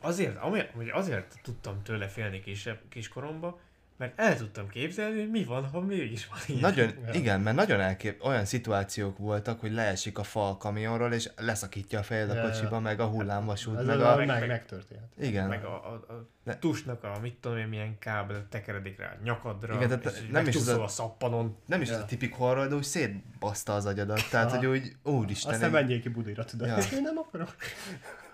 [0.00, 0.60] azért, ami,
[0.92, 3.60] azért tudtam tőle félni kisebb, kiskoromba,
[4.00, 6.60] mert el tudtam képzelni, hogy mi van, ha mégis van ilyen.
[6.60, 7.12] Nagyon, Ja.
[7.12, 11.98] igen, mert nagyon elkép, olyan szituációk voltak, hogy leesik a fa a kamionról, és leszakítja
[11.98, 12.48] a fejed a Ja, ja.
[12.50, 14.16] kocsiba, meg a hullámvasút, Ez meg az, a...
[14.16, 15.02] meg, meg- meg, megtörtént.
[15.18, 15.48] Igen.
[15.48, 19.22] Meg a, a, a De- tusnak a, mit tudom én, milyen kábel tekeredik rá a
[19.24, 21.56] nyakadra, Igen, tehát és nem is az a- a szappanon.
[21.66, 21.94] Nem is Ja.
[21.94, 24.28] ez a tipik horror, de úgy szétbaszta az agyadat.
[24.30, 26.66] Tehát, hogy úgy, úristen, Aztán így- menjél ki Budira, tudod.
[26.68, 26.76] Ja.
[26.96, 27.54] Én nem akarok.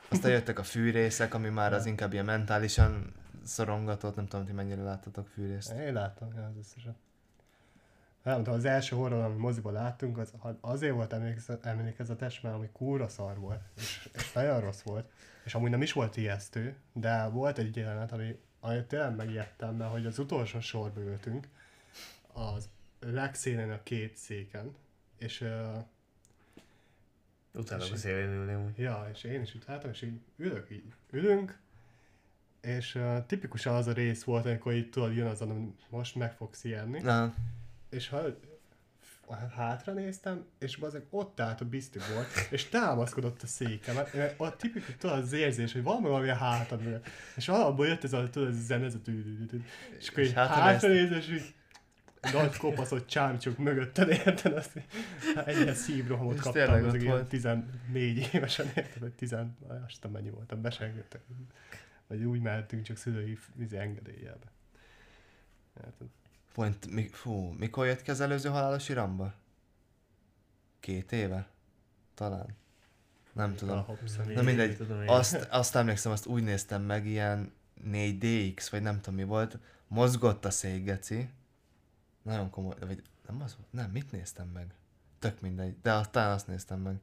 [0.09, 3.12] aztán jöttek a fűrészek, ami már az inkább ilyen mentálisan
[3.47, 5.73] szorongatott, nem tudom, hogy mennyire láttatok fűrészt.
[5.73, 6.95] Én láttam ja, az összeset.
[8.23, 12.69] Nem tudom, az első horror, amit moziban láttunk, az azért volt emlékez- emlékezetes, mert ami
[12.73, 15.11] kúra szar volt, és, és nagyon rossz volt,
[15.45, 19.91] és amúgy nem is volt ijesztő, de volt egy jelenet, ami, ami tényleg megijedtem, mert
[19.91, 21.49] hogy az utolsó sorba ültünk,
[22.33, 22.69] az
[23.01, 24.75] legszélen a két széken,
[25.19, 25.85] és uh,
[27.57, 28.79] Utána a szélén ülni amúgy.
[28.79, 31.59] Ja, és én is utáltam, és így ülök, így ülünk,
[32.67, 35.49] és uh, tipikusan az a rész volt, amikor így tudod, jön az, hogy
[35.91, 37.35] most meg fogsz ijedni, Na,
[37.91, 38.23] és ha
[39.57, 44.14] hátra néztem, és azok ott állt a biztibor, és támaszkodott a székemet.
[44.14, 47.07] Mert A tipikus, tudod, az érzés, hogy valami valami a hátam mögött.
[47.37, 49.64] És alapból jött ez a, tudod, ez a zene, ez a tű, tű, tű, tű.
[49.99, 51.55] És akkor így hátra hátra néz, és így
[52.33, 54.53] nagy kopaszott csámcsok mögötted, érted?
[54.53, 54.81] Azt
[55.45, 57.29] egyre szívrohamot És kaptam, tényleg az ott ilyen volt.
[57.29, 59.01] 14 évesen, érted?
[59.01, 59.37] Vagy 10,
[59.87, 61.21] azt mennyi voltam, be sem engedtek.
[62.07, 64.47] Vagy úgy mehetünk csak szülői vízi engedélyjelbe.
[65.85, 66.07] Érted?
[66.55, 69.35] Pont, mi, fú, mikor jött ki az előző halálos iramba?
[70.81, 71.49] Két éve?
[72.15, 72.47] Talán.
[73.33, 73.85] Nem A tudom.
[74.35, 75.09] Na mindegy, Tudom én.
[75.09, 77.53] azt, azt emlékszem, azt úgy néztem meg, ilyen
[77.85, 81.31] 4DX, vagy nem tudom mi volt, mozgott a szék, geci.
[82.23, 83.73] Nagyon komoly, vagy nem az volt?
[83.73, 84.75] Nem, mit néztem meg?
[85.19, 86.97] Tök mindegy, de azt, talán azt néztem meg.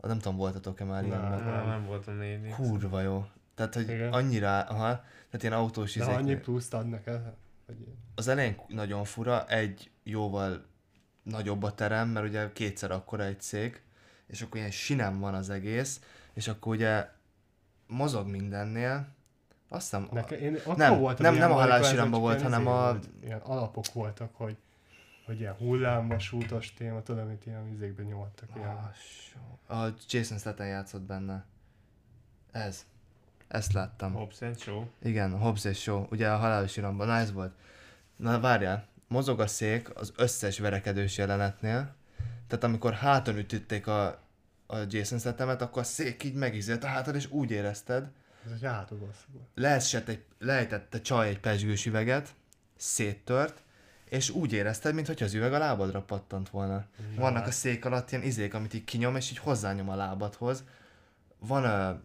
[0.00, 1.10] Nem tudom, voltatok-e már Nem.
[1.10, 1.44] ilyenben?
[1.44, 2.50] Nem, nem voltam nézni.
[2.50, 3.26] Kurva jó.
[3.54, 4.12] Tehát, hogy Igen.
[4.12, 4.88] annyira, aha,
[5.30, 7.36] tehát ilyen autós De izék, annyi pluszt adnak el,
[7.66, 7.76] hogy
[8.14, 10.64] az elején nagyon fura, egy jóval
[11.22, 13.82] nagyobb a terem, mert ugye kétszer akkora egy szék,
[14.26, 16.00] és akkor ilyen sinem van az egész,
[16.32, 17.08] és akkor ugye
[17.86, 19.08] mozog mindennél,
[19.68, 22.72] azt hiszem, Nekem, én, akkor Nem, voltam nem- nem a ezek iramba volt, hanem a-
[22.72, 24.56] volt, Ilyen alapok voltak, hogy,
[25.26, 28.48] hogy ilyen hullámvasútos téma, tudom, amit ilyen izékben nyomottak.
[28.56, 28.90] Ilyen.
[29.66, 31.44] Ah, a Jason Statham játszott benne.
[32.52, 32.86] Ez.
[33.48, 34.12] Ezt láttam.
[34.12, 34.84] Hobbs and Show.
[35.02, 37.52] Igen, Hobbs és Shaw, ugye a halálos iramban, na ez volt.
[38.16, 41.94] Na várjál, mozog a szék az összes verekedős jelenetnél,
[42.46, 44.06] tehát amikor háton ütötték a,
[44.66, 48.10] a Jason Stathamet, akkor a szék így megizélt a hátad, és úgy érezted,
[48.46, 49.48] Ez egy volt.
[49.54, 52.34] leesett egy, lejtett a csaj egy pesgős üveget,
[52.76, 53.62] széttört,
[54.08, 56.84] és úgy érezted, mintha az üveg a lábadra pattant volna.
[57.16, 60.64] Vannak a szék alatt ilyen izék, amit így kinyom, és így hozzányom a lábadhoz.
[61.38, 62.00] Van a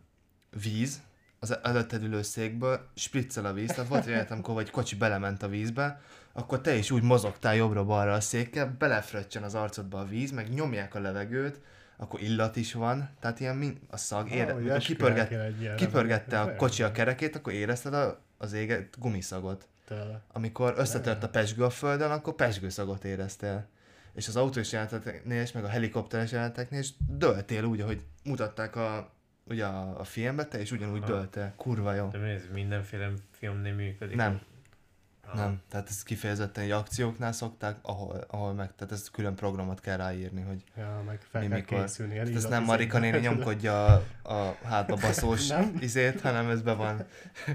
[0.62, 1.02] víz,
[1.40, 5.48] az előtted ülő székből, spriccel a víz, tehát volt olyan, amikor vagy kocsi belement a
[5.48, 6.02] vízbe,
[6.34, 10.96] akkor te is úgy mozogtál jobbra-balra a székkel, belefröccsen az arcodba a víz, meg nyomják
[10.96, 11.60] a levegőt,
[11.98, 16.56] akkor illat is van, tehát ilyen min- a szag, ére, Ah, kipörget, egy kipörgette a
[16.56, 19.68] kocsi a kerekét, akkor érezted a, az éget gumiszagot.
[19.88, 20.22] Tele.
[20.34, 23.68] Amikor összetört a pesgő a földön, akkor pesgőszagot éreztél.
[24.14, 29.12] És az autós jeleneteknél is, meg a helikopteres jeleneteknél is döltél úgy, ahogy mutatták a,
[29.50, 31.06] ugye a, a filmbe, te is ugyanúgy Ha.
[31.08, 31.54] döltél.
[31.58, 32.08] Kurva jó.
[32.08, 34.16] De mi ez mindenféle filmnél működik?
[34.16, 34.40] Nem.
[35.32, 35.36] Ah.
[35.36, 39.98] Nem, tehát ez kifejezetten egy akcióknál szokták, ahol, ahol meg, tehát ez külön programot kell
[39.98, 41.82] ráírni, hogy Ja, meg fel mi kell mikor.
[41.82, 42.14] készülni.
[42.14, 45.76] Tehát ez nem Marika néni nyomkodja a, a hátba baszós Nem?
[45.80, 47.06] izét, hanem ez be van.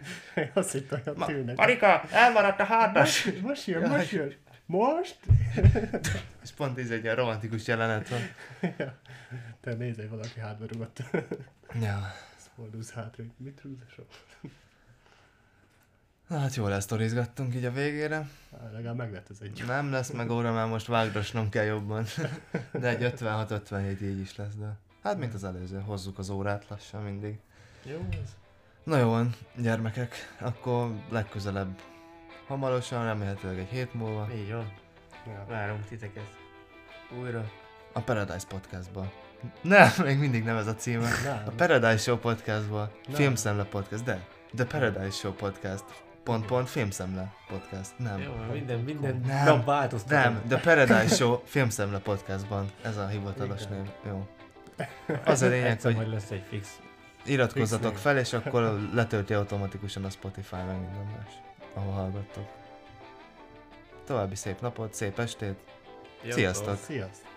[0.54, 1.26] Azt hittem, hogy Ma-.
[1.54, 3.24] Marika, elmaradt a hátas!
[3.24, 4.34] Most, most jön, most jön.
[4.66, 5.18] Most?
[6.44, 8.20] És pont ez egy ilyen romantikus jelenet van.
[9.60, 11.02] Te nézz, hogy valaki hátba rugott.
[11.80, 12.12] Ja.
[12.36, 14.06] Ezt fordulsz hátra, mit rúgzasok?
[16.28, 18.28] Na hát jól lesztorizgattunk így a végére.
[18.52, 22.04] Á, Legalább meg lett ez egy Nem lesz meg óra, mert most vágdosnom kell jobban.
[22.72, 24.76] De egy 56-57 így is lesz, de...
[25.02, 27.38] Hát mint az előző, hozzuk az órát lassan mindig.
[27.82, 28.36] Jó ez.
[28.84, 31.78] Na jó van, gyermekek, akkor legközelebb
[32.46, 34.72] hamarosan, remélhetőleg egy hét múlva, Így van.
[35.26, 35.44] Ja.
[35.48, 36.26] Várunk titeket.
[37.20, 37.44] Újra.
[37.92, 39.12] a Paradise Podcastba.
[39.62, 41.08] Nem, még mindig nem ez a címe.
[41.24, 41.42] Nem.
[41.46, 42.78] A Paradise Show Podcastba.
[43.06, 43.14] Nem.
[43.16, 44.26] Filmszemle Podcast, de.
[44.54, 45.84] The Paradise Show Podcast.
[46.22, 47.98] Pont, pont, Filmszemle Podcast.
[47.98, 48.20] Nem.
[48.20, 49.44] Jó, minden, minden Nem.
[49.44, 50.18] nap változtatom.
[50.18, 52.66] Nem, The Paradise Show Filmszemle Podcastban.
[52.82, 53.90] Ez a hivatalos név.
[54.06, 54.26] Jó.
[55.24, 56.80] Az a lényeg, Egyszer hogy majd lesz egy fix.
[57.24, 61.32] iratkozzatok Fix fel, és akkor letölti automatikusan a Spotify meg minden más,
[61.74, 62.48] ahol hallgattok.
[64.04, 65.58] További szép napot, szép estét.
[66.28, 66.78] Sziasztok!
[66.78, 67.33] Sziasztok!